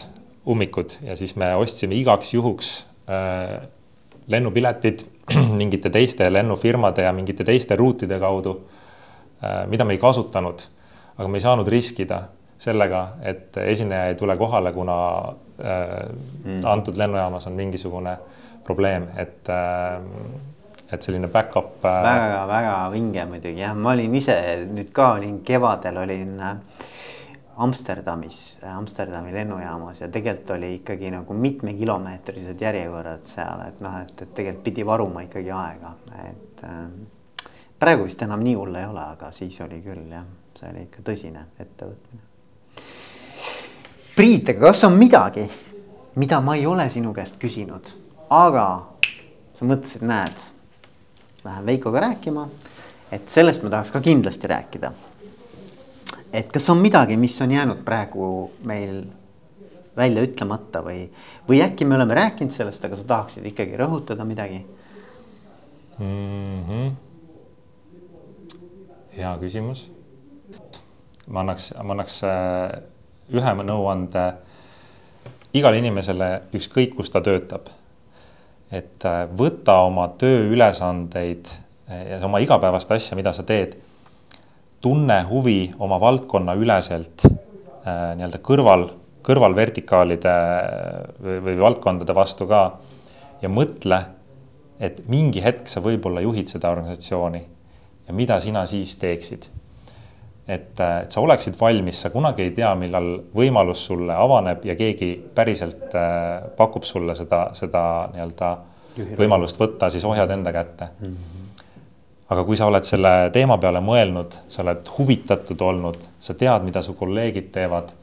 [0.47, 2.87] ummikud ja siis me ostsime igaks juhuks
[4.27, 5.05] lennupiletid
[5.61, 8.84] mingite teiste lennufirmade ja mingite teiste ruutide kaudu, äh,
[9.67, 10.63] mida me ei kasutanud.
[11.19, 12.23] aga me ei saanud riskida
[12.59, 14.97] sellega, et esineja ei tule kohale, kuna
[15.61, 16.09] äh,
[16.45, 16.61] mm.
[16.65, 18.17] antud lennujaamas on mingisugune
[18.65, 20.03] probleem, et äh,
[20.93, 22.03] et selline back-up äh....
[22.05, 24.37] väga-väga vinge muidugi jah, ma olin ise
[24.71, 26.57] nüüd ka olin kevadel olin äh,
[27.65, 34.33] Amsterdamis, Amsterdami lennujaamas ja tegelikult oli ikkagi nagu mitmekilomeetrised järjekorrad seal, et noh, et, et
[34.35, 35.95] tegelikult pidi varuma ikkagi aega,
[36.25, 36.81] et äh,
[37.85, 40.25] praegu vist enam nii hull ei ole, aga siis oli küll jah,
[40.57, 42.23] see oli ikka tõsine ettevõtmine.
[44.15, 45.45] Priit, aga kas on midagi,
[46.17, 47.91] mida ma ei ole sinu käest küsinud,
[48.33, 48.67] aga
[49.59, 50.47] sa mõtlesid, näed,
[51.45, 52.47] lähen Veikoga rääkima,
[53.13, 54.93] et sellest ma tahaks ka kindlasti rääkida.
[56.35, 59.05] et kas on midagi, mis on jäänud praegu meil
[59.97, 61.05] välja ütlemata või,
[61.49, 64.65] või äkki me oleme rääkinud sellest, aga sa tahaksid ikkagi rõhutada midagi
[65.99, 66.63] mm?
[66.69, 67.14] -hmm.
[69.17, 69.91] Hea küsimus.
[71.27, 72.75] ma annaks, ma annaks äh,
[73.33, 74.25] ühe nõuande
[75.57, 77.71] igale inimesele, ükskõik kus ta töötab.
[78.71, 81.49] et äh, võta oma tööülesandeid
[81.89, 83.79] äh, ja oma igapäevast asja, mida sa teed.
[84.81, 87.25] tunne huvi oma valdkonna üleselt
[87.85, 88.89] nii-öelda kõrval
[89.25, 90.33] kõrvalvertikaalide
[91.21, 92.79] või, või valdkondade vastu ka.
[93.43, 94.03] ja mõtle,
[94.81, 97.54] et mingi hetk sa võib-olla juhid seda organisatsiooni
[98.09, 99.47] ja mida sina siis teeksid.
[100.49, 105.15] et, et sa oleksid valmis, sa kunagi ei tea, millal võimalus sulle avaneb ja keegi
[105.35, 108.57] päriselt äh, pakub sulle seda, seda nii-öelda
[109.19, 111.07] võimalust võtta siis ohjad enda kätte mm.
[111.07, 111.65] -hmm.
[112.29, 116.83] aga kui sa oled selle teema peale mõelnud, sa oled huvitatud olnud, sa tead, mida
[116.83, 117.95] su kolleegid teevad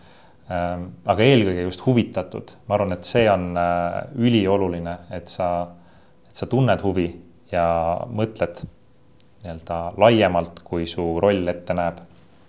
[0.52, 5.48] Ehm, aga eelkõige just huvitatud, ma arvan, et see on äh, ülioluline, et sa,
[6.28, 7.07] et sa tunned huvi
[7.52, 7.65] ja
[8.11, 8.64] mõtled
[9.44, 11.98] nii-öelda laiemalt, kui su roll ette näeb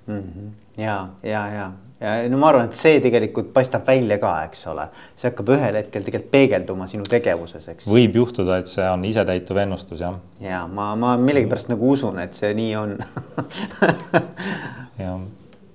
[0.07, 0.19] mm.
[0.19, 0.51] -hmm.
[0.83, 1.71] ja, ja, ja,
[2.01, 5.81] ja no ma arvan, et see tegelikult paistab välja ka, eks ole, see hakkab ühel
[5.81, 7.89] hetkel tegelikult peegelduma sinu tegevuses, eks.
[7.89, 10.19] võib juhtuda, et see on isetäituv ennustus, jah.
[10.41, 12.97] ja ma, ma millegipärast nagu usun, et see nii on
[15.05, 15.19] ja,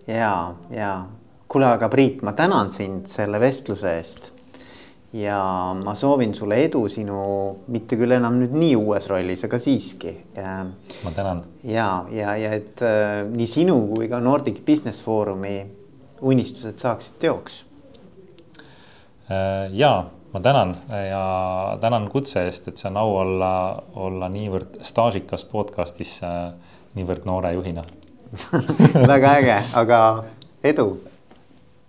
[0.08, 0.34] ja,
[0.72, 0.92] ja
[1.48, 4.32] kuule, aga Priit, ma tänan sind selle vestluse eest.
[5.18, 5.40] Ja
[5.84, 7.20] ma soovin sulle edu sinu,
[7.74, 10.14] mitte küll enam nüüd nii uues rollis, aga siiski.
[10.38, 11.44] ma tänan.
[11.64, 15.58] ja, ja, ja et äh, nii sinu kui ka Nordic Business Forumi
[16.22, 17.64] unistused saaksid teoks.
[19.32, 20.76] Äh, ja ma tänan
[21.10, 23.52] ja tänan kutse eest, et see on au olla,
[23.96, 26.52] olla niivõrd staažikas podcast'is äh,
[26.98, 27.86] niivõrd noore juhina
[29.14, 30.00] väga äge, aga
[30.64, 30.92] edu